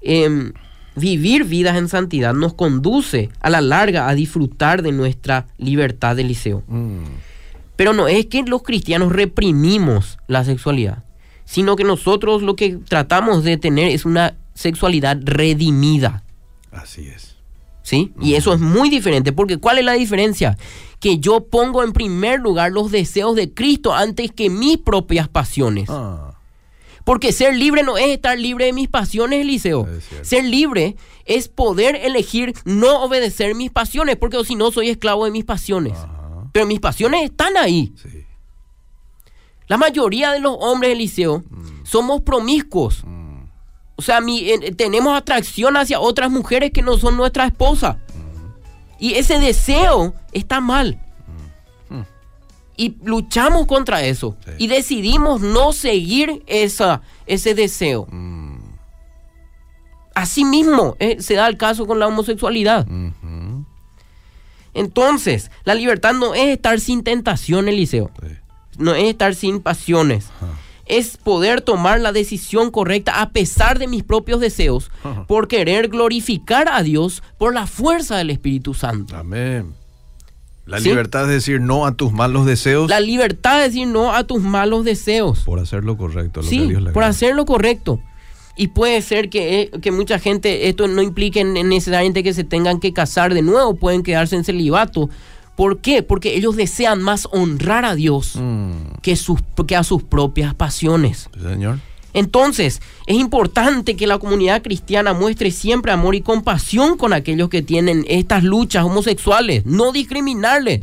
em, 0.00 0.52
vivir 0.96 1.44
vidas 1.44 1.76
en 1.76 1.88
santidad 1.88 2.34
nos 2.34 2.54
conduce 2.54 3.30
a 3.40 3.50
la 3.50 3.60
larga 3.60 4.08
a 4.08 4.14
disfrutar 4.14 4.82
de 4.82 4.92
nuestra 4.92 5.46
libertad 5.58 6.16
de 6.16 6.24
liceo. 6.24 6.62
Mm, 6.66 7.04
Pero 7.76 7.92
no 7.92 8.08
es 8.08 8.24
que 8.26 8.42
los 8.42 8.62
cristianos 8.62 9.12
reprimimos 9.12 10.18
la 10.28 10.44
sexualidad, 10.44 11.04
sino 11.44 11.76
que 11.76 11.84
nosotros 11.84 12.40
lo 12.42 12.56
que 12.56 12.78
tratamos 12.88 13.44
de 13.44 13.58
tener 13.58 13.88
es 13.90 14.04
una 14.06 14.34
sexualidad 14.54 15.18
redimida. 15.22 16.22
así 16.72 17.06
es. 17.08 17.35
¿Sí? 17.86 18.12
Y 18.20 18.34
eso 18.34 18.52
es 18.52 18.58
muy 18.58 18.90
diferente, 18.90 19.32
porque 19.32 19.58
¿cuál 19.58 19.78
es 19.78 19.84
la 19.84 19.92
diferencia? 19.92 20.58
Que 20.98 21.20
yo 21.20 21.44
pongo 21.46 21.84
en 21.84 21.92
primer 21.92 22.40
lugar 22.40 22.72
los 22.72 22.90
deseos 22.90 23.36
de 23.36 23.54
Cristo 23.54 23.94
antes 23.94 24.32
que 24.32 24.50
mis 24.50 24.78
propias 24.78 25.28
pasiones. 25.28 25.88
Ah, 25.88 26.36
Porque 27.04 27.30
ser 27.30 27.54
libre 27.54 27.84
no 27.84 27.96
es 27.96 28.08
estar 28.08 28.36
libre 28.36 28.64
de 28.64 28.72
mis 28.72 28.88
pasiones, 28.88 29.42
Eliseo. 29.42 29.86
Ser 30.22 30.42
libre 30.44 30.96
es 31.26 31.46
poder 31.46 31.94
elegir 31.94 32.54
no 32.64 33.04
obedecer 33.04 33.54
mis 33.54 33.70
pasiones, 33.70 34.16
porque 34.16 34.44
si 34.44 34.56
no 34.56 34.72
soy 34.72 34.88
esclavo 34.88 35.24
de 35.24 35.30
mis 35.30 35.44
pasiones. 35.44 35.92
ajá. 35.92 36.48
Pero 36.52 36.66
mis 36.66 36.80
pasiones 36.80 37.22
están 37.22 37.56
ahí. 37.56 37.92
Sí. 38.02 38.24
La 39.68 39.76
mayoría 39.76 40.32
de 40.32 40.40
los 40.40 40.56
hombres, 40.58 40.90
Eliseo, 40.92 41.44
somos 41.84 42.22
promiscuos. 42.22 43.04
Mm, 43.04 43.15
O 43.96 44.02
sea, 44.02 44.20
mi- 44.20 44.48
eh, 44.50 44.72
tenemos 44.76 45.16
atracción 45.16 45.76
hacia 45.76 46.00
otras 46.00 46.30
mujeres 46.30 46.70
que 46.70 46.82
no 46.82 46.98
son 46.98 47.16
nuestra 47.16 47.46
esposa. 47.46 47.98
Y 48.98 49.14
ese 49.14 49.38
deseo 49.40 50.14
está 50.32 50.60
mal. 50.60 51.00
Mm. 51.88 52.00
Y 52.76 52.96
luchamos 53.04 53.66
contra 53.66 54.02
eso. 54.02 54.36
Sí. 54.44 54.50
Y 54.58 54.66
decidimos 54.68 55.40
no 55.40 55.72
seguir 55.72 56.42
esa, 56.46 57.00
ese 57.26 57.54
deseo. 57.54 58.06
mm, 58.10 58.56
Asimismo, 60.14 60.96
eh, 60.98 61.16
se 61.20 61.34
da 61.34 61.46
el 61.46 61.56
caso 61.58 61.86
con 61.86 61.98
la 61.98 62.06
homosexualidad. 62.06 62.86
Entonces, 64.74 65.50
la 65.64 65.74
libertad 65.74 66.12
no 66.14 66.34
es 66.34 66.48
estar 66.48 66.80
sin 66.80 67.02
tentación, 67.02 67.68
Eliseo. 67.68 68.10
Sí. 68.22 68.28
No 68.78 68.94
es 68.94 69.04
estar 69.04 69.34
sin 69.34 69.60
pasiones. 69.60 70.28
Ajá. 70.36 70.48
Es 70.86 71.16
poder 71.16 71.60
tomar 71.62 72.00
la 72.00 72.12
decisión 72.12 72.70
correcta 72.70 73.20
a 73.20 73.30
pesar 73.30 73.78
de 73.78 73.88
mis 73.88 74.02
propios 74.04 74.40
deseos, 74.40 74.90
por 75.26 75.48
querer 75.48 75.88
glorificar 75.88 76.68
a 76.70 76.82
Dios 76.82 77.22
por 77.38 77.52
la 77.54 77.66
fuerza 77.66 78.16
del 78.16 78.30
Espíritu 78.30 78.72
Santo. 78.74 79.16
Amén. 79.16 79.74
La 80.64 80.80
¿Sí? 80.80 80.88
libertad 80.88 81.22
es 81.24 81.28
decir 81.28 81.60
no 81.60 81.86
a 81.86 81.94
tus 81.94 82.12
malos 82.12 82.44
deseos 82.44 82.90
La 82.90 82.98
libertad 82.98 83.58
de 83.58 83.64
decir 83.68 83.86
no 83.86 84.12
a 84.14 84.24
tus 84.24 84.42
malos 84.42 84.84
deseos. 84.84 85.40
por 85.44 85.60
hacer 85.60 85.84
lo 85.84 85.96
correcto. 85.96 86.40
Lo 86.42 86.48
que 86.48 86.50
Sí, 86.56 86.68
Dios 86.68 86.82
le 86.82 86.90
por 86.90 87.04
hacer 87.04 87.34
lo 87.36 87.44
correcto. 87.46 88.00
Y 88.56 88.68
puede 88.68 89.02
ser 89.02 89.28
que, 89.28 89.60
eh, 89.60 89.70
que 89.82 89.92
mucha 89.92 90.18
gente, 90.18 90.68
esto 90.68 90.88
no 90.88 91.02
implique 91.02 91.40
en- 91.40 91.56
en 91.56 91.68
necesariamente 91.68 92.22
que 92.22 92.32
se 92.32 92.42
tengan 92.42 92.80
que 92.80 92.92
casar 92.92 93.34
de 93.34 93.42
nuevo, 93.42 93.74
pueden 93.76 94.02
quedarse 94.02 94.34
en 94.34 94.44
celibato. 94.44 95.08
¿Por 95.56 95.78
qué? 95.78 96.02
Porque 96.02 96.36
ellos 96.36 96.54
desean 96.54 97.02
más 97.02 97.26
honrar 97.32 97.84
a 97.84 97.94
Dios 97.94 98.36
Mm, 98.36 98.98
que, 99.02 99.16
sus, 99.16 99.40
que 99.66 99.76
a 99.76 99.82
sus 99.82 100.02
propias 100.02 100.54
pasiones. 100.54 101.30
señor. 101.42 101.78
Entonces, 102.12 102.80
es 103.06 103.16
importante 103.16 103.94
que 103.94 104.06
la 104.06 104.18
comunidad 104.18 104.62
cristiana 104.62 105.12
muestre 105.12 105.50
siempre 105.50 105.92
amor 105.92 106.14
y 106.14 106.22
compasión 106.22 106.96
con 106.96 107.12
aquellos 107.12 107.50
que 107.50 107.60
tienen 107.60 108.06
estas 108.08 108.42
luchas 108.42 108.84
homosexuales, 108.84 109.66
no 109.66 109.92
discriminarles. 109.92 110.80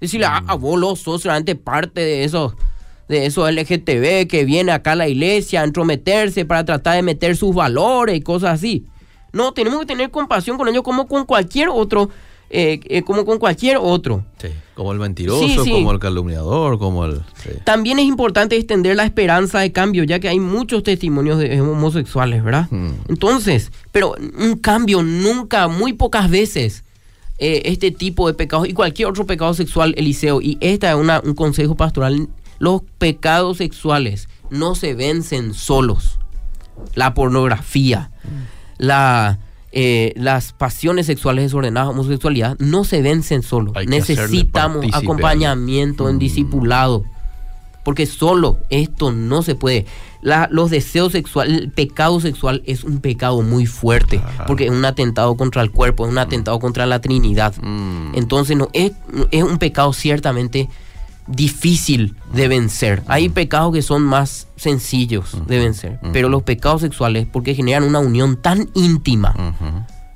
Decirle, 0.00 0.26
ah, 0.26 0.42
ah, 0.48 0.56
vos 0.56 0.80
lo 0.80 0.96
sos 0.96 1.22
solamente 1.22 1.54
parte 1.54 2.00
de 2.00 2.24
esos, 2.24 2.54
de 3.08 3.26
esos 3.26 3.48
LGTB 3.48 4.26
que 4.26 4.44
viene 4.44 4.72
acá 4.72 4.92
a 4.92 4.96
la 4.96 5.08
iglesia 5.08 5.60
a 5.60 5.64
entrometerse 5.64 6.44
para 6.44 6.64
tratar 6.64 6.96
de 6.96 7.02
meter 7.02 7.36
sus 7.36 7.54
valores 7.54 8.16
y 8.16 8.20
cosas 8.20 8.54
así. 8.54 8.84
No, 9.32 9.52
tenemos 9.52 9.78
que 9.80 9.86
tener 9.86 10.10
compasión 10.10 10.58
con 10.58 10.66
ellos 10.66 10.82
como 10.82 11.06
con 11.06 11.24
cualquier 11.26 11.68
otro, 11.68 12.10
eh, 12.52 12.80
eh, 12.84 13.02
como 13.02 13.24
con 13.24 13.38
cualquier 13.38 13.78
otro. 13.80 14.24
Sí. 14.38 14.48
Como 14.74 14.92
el 14.92 14.98
mentiroso, 14.98 15.46
Sí, 15.46 15.56
sí. 15.64 15.70
como 15.70 15.90
el 15.92 15.98
calumniador, 15.98 16.78
como 16.78 17.04
el... 17.04 17.20
También 17.64 17.98
es 17.98 18.04
importante 18.06 18.56
extender 18.56 18.94
la 18.96 19.04
esperanza 19.04 19.60
de 19.60 19.72
cambio, 19.72 20.04
ya 20.04 20.18
que 20.20 20.28
hay 20.28 20.38
muchos 20.40 20.82
testimonios 20.82 21.38
de 21.38 21.60
homosexuales, 21.60 22.42
¿verdad? 22.44 22.68
Hmm. 22.70 22.92
Entonces, 23.08 23.70
pero 23.90 24.14
un 24.38 24.56
cambio 24.58 25.02
nunca, 25.02 25.68
muy 25.68 25.92
pocas 25.92 26.30
veces, 26.30 26.84
eh, 27.38 27.62
este 27.66 27.90
tipo 27.90 28.26
de 28.28 28.34
pecados 28.34 28.68
y 28.68 28.72
cualquier 28.72 29.08
otro 29.08 29.26
pecado 29.26 29.52
sexual, 29.54 29.94
Eliseo, 29.96 30.40
y 30.40 30.58
este 30.60 30.88
es 30.88 30.94
una- 30.94 31.20
un 31.24 31.34
consejo 31.34 31.74
pastoral, 31.74 32.28
los 32.58 32.82
pecados 32.98 33.58
sexuales 33.58 34.28
no 34.50 34.74
se 34.74 34.94
vencen 34.94 35.52
solos. 35.54 36.18
La 36.94 37.12
pornografía, 37.14 38.10
la, 38.78 39.38
eh, 39.72 40.12
las 40.16 40.52
pasiones 40.52 41.06
sexuales 41.06 41.44
desordenadas, 41.44 41.88
homosexualidad, 41.90 42.56
no 42.58 42.84
se 42.84 43.00
vencen 43.02 43.42
hacerle 43.80 43.98
Necesitamos 43.98 44.86
Mm. 44.86 44.94
acompañamiento 44.94 46.08
en 46.08 46.18
discipulado. 46.18 47.04
Porque 47.84 48.06
solo 48.06 48.58
esto 48.70 49.10
no 49.10 49.42
se 49.42 49.56
puede. 49.56 49.86
La- 50.20 50.46
los 50.52 50.70
deseos 50.70 51.10
sexuales, 51.12 51.58
el 51.58 51.70
pecado 51.72 52.20
sexual 52.20 52.62
es 52.64 52.84
un 52.84 53.00
pecado 53.00 53.42
muy 53.42 53.66
fuerte. 53.66 54.18
Ajá. 54.24 54.44
Porque 54.46 54.66
es 54.66 54.70
un 54.70 54.84
atentado 54.84 55.36
contra 55.36 55.62
el 55.62 55.72
cuerpo, 55.72 56.04
es 56.06 56.12
un 56.12 56.18
atentado 56.18 56.60
contra 56.60 56.86
la 56.86 57.00
Trinidad. 57.00 57.54
Mm, 57.60 58.14
Entonces 58.14 58.56
no, 58.56 58.68
es, 58.72 58.92
es 59.32 59.42
un 59.42 59.58
pecado 59.58 59.92
ciertamente 59.92 60.68
difícil 61.34 62.16
de 62.32 62.48
vencer. 62.48 63.02
Hay 63.06 63.28
pecados 63.28 63.72
que 63.72 63.82
son 63.82 64.02
más 64.02 64.48
sencillos 64.56 65.36
de 65.46 65.58
vencer. 65.58 65.98
Pero 66.12 66.28
los 66.28 66.42
pecados 66.42 66.80
sexuales, 66.80 67.26
porque 67.30 67.54
generan 67.54 67.84
una 67.84 67.98
unión 67.98 68.36
tan 68.36 68.68
íntima. 68.74 69.34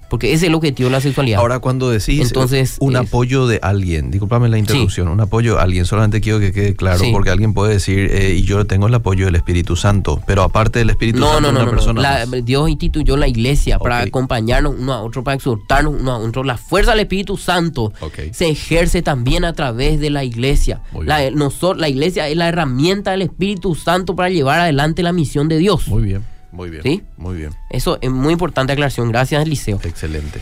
Porque 0.09 0.29
ese 0.29 0.47
es 0.47 0.49
el 0.51 0.55
objetivo 0.55 0.89
de 0.89 0.93
la 0.93 1.01
sexualidad. 1.01 1.41
Ahora, 1.41 1.59
cuando 1.59 1.91
decís 1.91 2.21
Entonces, 2.21 2.77
un 2.81 2.95
es- 2.95 3.01
apoyo 3.09 3.47
de 3.47 3.59
alguien, 3.63 4.11
discúlpame 4.11 4.49
la 4.49 4.59
interrupción, 4.59 5.09
un 5.09 5.21
apoyo 5.21 5.57
de 5.57 5.63
alguien, 5.63 5.85
solamente 5.85 6.21
quiero 6.21 6.39
que 6.39 6.53
quede 6.53 6.77
claro, 6.77 6.99
Sí. 7.01 7.11
porque 7.13 7.31
alguien 7.31 7.55
puede 7.55 7.73
decir, 7.75 8.11
eh, 8.13 8.35
y 8.39 8.43
yo 8.43 8.65
tengo 8.67 8.87
el 8.87 8.95
apoyo 8.95 9.27
del 9.27 9.35
Espíritu 9.35 9.75
Santo, 9.77 10.21
pero 10.27 10.43
aparte 10.43 10.79
del 10.79 10.91
Espíritu 10.91 11.19
no, 11.19 11.33
Santo, 11.33 11.41
no, 11.41 11.53
no, 11.53 11.59
una 11.61 11.65
no, 11.65 11.71
persona. 11.71 12.01
La-. 12.01 12.27
Dios 12.27 12.69
instituyó 12.71 13.17
la 13.17 13.27
iglesia 13.29 13.79
para 13.79 14.01
acompañarnos 14.01 14.75
uno 14.79 14.93
a 14.93 15.03
otro, 15.03 15.25
para 15.25 15.35
exhortarnos 15.37 15.95
uno 16.01 16.13
a 16.13 16.19
otro. 16.19 16.45
La 16.45 16.57
fuerza 16.57 16.93
del 16.93 17.01
Espíritu 17.01 17.37
Santo 17.37 17.93
se 18.33 18.49
ejerce 18.49 19.03
también 19.03 19.45
a 19.45 19.53
través 19.55 19.99
de 20.01 20.11
la 20.11 20.23
iglesia. 20.25 20.81
La, 21.05 21.31
nosotros, 21.31 21.81
la 21.81 21.89
iglesia 21.89 22.29
es 22.29 22.37
la 22.37 22.49
herramienta 22.49 23.11
del 23.11 23.23
Espíritu 23.23 23.75
Santo 23.75 24.15
para 24.15 24.31
llevar 24.31 24.61
adelante 24.61 25.03
la 25.03 25.13
misión 25.13 25.49
de 25.49 25.59
Dios. 25.59 25.89
Muy 25.89 26.03
bien, 26.05 26.23
muy 26.53 26.71
bien. 26.71 26.83
¿Sí? 26.83 27.03
Muy 27.17 27.37
bien. 27.37 27.51
Eso 27.71 27.99
es 28.01 28.11
muy 28.11 28.33
importante 28.33 28.73
aclaración. 28.73 29.09
Gracias, 29.11 29.43
Eliseo. 29.45 29.79
Excelente. 29.83 30.41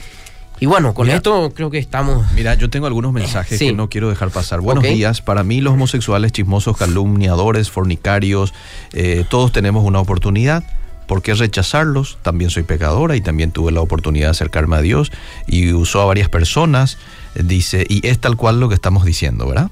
Y 0.61 0.67
bueno, 0.67 0.95
con 0.95 1.07
Mira. 1.07 1.17
esto 1.17 1.53
creo 1.55 1.69
que 1.71 1.79
estamos. 1.79 2.31
Mira, 2.33 2.55
yo 2.55 2.71
tengo 2.71 2.87
algunos 2.87 3.13
mensajes 3.13 3.59
Sí. 3.59 3.67
que 3.67 3.73
no 3.73 3.89
quiero 3.89 4.09
dejar 4.09 4.31
pasar. 4.31 4.61
Buenos 4.61 4.85
días. 4.85 5.21
Para 5.21 5.43
mí, 5.43 5.61
los 5.61 5.73
homosexuales, 5.75 6.31
chismosos, 6.33 6.77
calumniadores, 6.77 7.71
fornicarios, 7.71 8.55
eh, 8.93 9.25
todos 9.29 9.51
tenemos 9.53 9.85
una 9.85 9.99
oportunidad. 10.01 10.63
¿Por 11.09 11.21
qué 11.23 11.35
rechazarlos? 11.35 12.19
También 12.23 12.51
soy 12.51 12.63
pecadora 12.63 13.15
y 13.17 13.21
también 13.21 13.51
tuve 13.51 13.73
la 13.73 13.81
oportunidad 13.81 14.29
de 14.29 14.31
acercarme 14.31 14.77
a 14.77 14.81
Dios 14.81 15.13
y 15.47 15.73
usó 15.73 16.01
a 16.01 16.05
varias 16.07 16.29
personas. 16.29 16.97
Dice, 17.35 17.87
y 17.89 18.07
es 18.07 18.19
tal 18.19 18.37
cual 18.37 18.61
lo 18.61 18.69
que 18.69 18.75
estamos 18.75 19.05
diciendo, 19.05 19.47
¿verdad? 19.49 19.71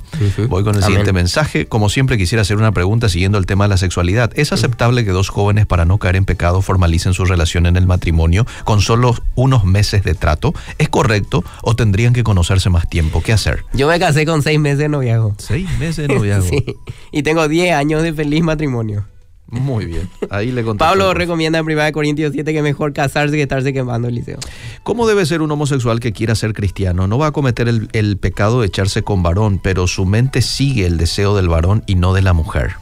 Voy 0.48 0.64
con 0.64 0.74
el 0.74 0.82
Amén. 0.82 0.86
siguiente 0.86 1.12
mensaje. 1.12 1.66
Como 1.66 1.88
siempre, 1.88 2.18
quisiera 2.18 2.42
hacer 2.42 2.56
una 2.56 2.72
pregunta 2.72 3.08
siguiendo 3.08 3.38
el 3.38 3.46
tema 3.46 3.64
de 3.64 3.68
la 3.68 3.76
sexualidad. 3.76 4.32
¿Es 4.34 4.52
aceptable 4.52 5.04
que 5.04 5.10
dos 5.10 5.28
jóvenes, 5.28 5.66
para 5.66 5.84
no 5.84 5.98
caer 5.98 6.16
en 6.16 6.24
pecado, 6.24 6.62
formalicen 6.62 7.14
su 7.14 7.24
relación 7.24 7.66
en 7.66 7.76
el 7.76 7.86
matrimonio 7.86 8.46
con 8.64 8.80
solo 8.80 9.14
unos 9.34 9.64
meses 9.64 10.02
de 10.04 10.14
trato? 10.14 10.54
¿Es 10.78 10.88
correcto 10.88 11.44
o 11.62 11.76
tendrían 11.76 12.12
que 12.12 12.24
conocerse 12.24 12.70
más 12.70 12.88
tiempo? 12.88 13.22
¿Qué 13.22 13.32
hacer? 13.32 13.64
Yo 13.72 13.88
me 13.88 13.98
casé 13.98 14.26
con 14.26 14.42
seis 14.42 14.58
meses 14.58 14.78
de 14.78 14.88
noviazgo. 14.88 15.34
Seis 15.38 15.68
meses 15.78 16.08
de 16.08 16.14
noviazgo. 16.14 16.42
Sí. 16.52 16.64
Y 17.12 17.22
tengo 17.22 17.46
10 17.46 17.74
años 17.74 18.02
de 18.02 18.12
feliz 18.12 18.42
matrimonio. 18.42 19.06
Muy 19.46 19.84
bien. 19.84 20.08
Ahí 20.30 20.50
le. 20.50 20.64
Pablo 20.64 21.12
recomienda 21.12 21.58
en 21.58 21.64
1 21.66 21.92
Corintios 21.92 22.32
7 22.32 22.52
que 22.52 22.62
mejor 22.62 22.92
casarse 22.94 23.36
que 23.36 23.42
estarse 23.42 23.72
quemando 23.72 24.08
el 24.08 24.14
liceo. 24.14 24.38
¿Cómo 24.82 25.06
debe 25.06 25.26
ser 25.26 25.42
un 25.42 25.50
homosexual 25.50 26.00
que 26.00 26.12
quiera 26.12 26.34
ser 26.34 26.54
cristiano? 26.54 27.06
No 27.06 27.18
va 27.18 27.26
a 27.28 27.32
cometer 27.32 27.68
el, 27.68 27.88
el 27.92 28.16
pecado 28.16 28.60
de 28.62 28.68
echarse 28.68 29.02
con 29.02 29.22
varón, 29.22 29.60
pero 29.62 29.86
su 29.86 30.06
mente 30.06 30.40
sigue 30.40 30.86
el 30.86 30.96
deseo 30.96 31.36
del 31.36 31.48
varón 31.48 31.84
y 31.86 31.96
no 31.96 32.14
de 32.14 32.22
la 32.22 32.32
mujer. 32.32 32.76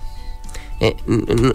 Eh, 0.80 0.96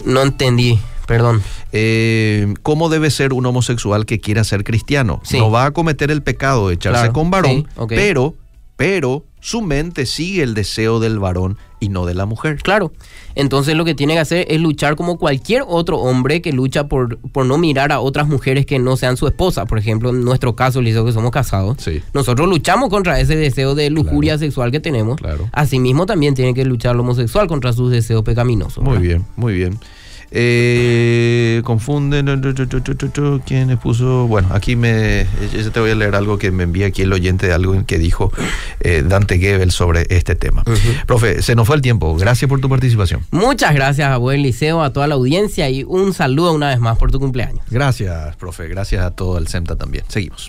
no 0.04 0.22
entendí, 0.22 0.78
perdón. 1.06 1.42
Eh, 1.72 2.54
¿Cómo 2.62 2.88
debe 2.88 3.10
ser 3.10 3.32
un 3.32 3.44
homosexual 3.44 4.06
que 4.06 4.20
quiera 4.20 4.44
ser 4.44 4.62
cristiano? 4.64 5.20
Sí. 5.24 5.38
No 5.38 5.50
va 5.50 5.66
a 5.66 5.70
cometer 5.72 6.10
el 6.10 6.22
pecado 6.22 6.68
de 6.68 6.74
echarse 6.74 7.00
Claro, 7.00 7.12
con 7.12 7.30
varón, 7.30 7.66
sí, 7.76 7.84
pero, 7.88 8.34
pero 8.76 9.24
su 9.46 9.62
mente 9.62 10.06
sigue 10.06 10.42
el 10.42 10.54
deseo 10.54 10.98
del 10.98 11.20
varón 11.20 11.56
y 11.78 11.88
no 11.88 12.04
de 12.04 12.14
la 12.14 12.26
mujer. 12.26 12.60
Claro. 12.64 12.92
Entonces 13.36 13.76
lo 13.76 13.84
que 13.84 13.94
tiene 13.94 14.14
que 14.14 14.18
hacer 14.18 14.44
es 14.50 14.60
luchar 14.60 14.96
como 14.96 15.18
cualquier 15.18 15.62
otro 15.68 15.98
hombre 15.98 16.42
que 16.42 16.52
lucha 16.52 16.88
por, 16.88 17.18
por 17.18 17.46
no 17.46 17.56
mirar 17.56 17.92
a 17.92 18.00
otras 18.00 18.26
mujeres 18.26 18.66
que 18.66 18.80
no 18.80 18.96
sean 18.96 19.16
su 19.16 19.28
esposa. 19.28 19.64
Por 19.64 19.78
ejemplo, 19.78 20.10
en 20.10 20.24
nuestro 20.24 20.56
caso, 20.56 20.82
Liceo, 20.82 21.04
que 21.04 21.12
somos 21.12 21.30
casados. 21.30 21.76
Sí. 21.78 22.02
Nosotros 22.12 22.48
luchamos 22.48 22.90
contra 22.90 23.20
ese 23.20 23.36
deseo 23.36 23.76
de 23.76 23.88
lujuria 23.88 24.36
sexual 24.36 24.72
que 24.72 24.80
tenemos. 24.80 25.16
Claro. 25.20 25.48
Asimismo, 25.52 26.06
también 26.06 26.34
tiene 26.34 26.52
que 26.52 26.64
luchar 26.64 26.96
el 26.96 27.00
homosexual 27.02 27.46
contra 27.46 27.72
sus 27.72 27.92
deseos 27.92 28.24
pecaminosos. 28.24 28.82
Muy 28.82 28.94
¿verdad? 28.94 29.02
bien, 29.02 29.24
muy 29.36 29.54
bien. 29.54 29.78
Eh, 30.30 31.62
confunden. 31.64 32.26
¿Quién 33.46 33.76
puso? 33.78 34.26
Bueno, 34.26 34.48
aquí 34.52 34.76
me. 34.76 35.26
Yo 35.52 35.70
te 35.70 35.80
voy 35.80 35.90
a 35.90 35.94
leer 35.94 36.14
algo 36.14 36.38
que 36.38 36.50
me 36.50 36.64
envía 36.64 36.86
aquí 36.86 37.02
el 37.02 37.12
oyente 37.12 37.46
de 37.46 37.52
algo 37.52 37.84
que 37.86 37.98
dijo 37.98 38.32
eh, 38.80 39.04
Dante 39.06 39.38
Gebel 39.38 39.70
sobre 39.70 40.06
este 40.10 40.34
tema. 40.34 40.62
Profe, 41.06 41.42
se 41.42 41.54
nos 41.54 41.66
fue 41.66 41.76
el 41.76 41.82
tiempo. 41.82 42.16
Gracias 42.16 42.48
por 42.48 42.60
tu 42.60 42.68
participación. 42.68 43.24
Muchas 43.30 43.74
gracias 43.74 44.10
a 44.10 44.16
buen 44.16 44.42
Liceo, 44.42 44.82
a 44.82 44.92
toda 44.92 45.06
la 45.06 45.14
audiencia 45.14 45.68
y 45.70 45.84
un 45.84 46.12
saludo 46.12 46.52
una 46.52 46.68
vez 46.68 46.80
más 46.80 46.98
por 46.98 47.10
tu 47.10 47.20
cumpleaños. 47.20 47.64
Gracias, 47.70 48.36
profe. 48.36 48.68
Gracias 48.68 49.04
a 49.04 49.10
todo 49.10 49.38
el 49.38 49.48
CEMTA 49.48 49.76
también. 49.76 50.04
Seguimos. 50.08 50.44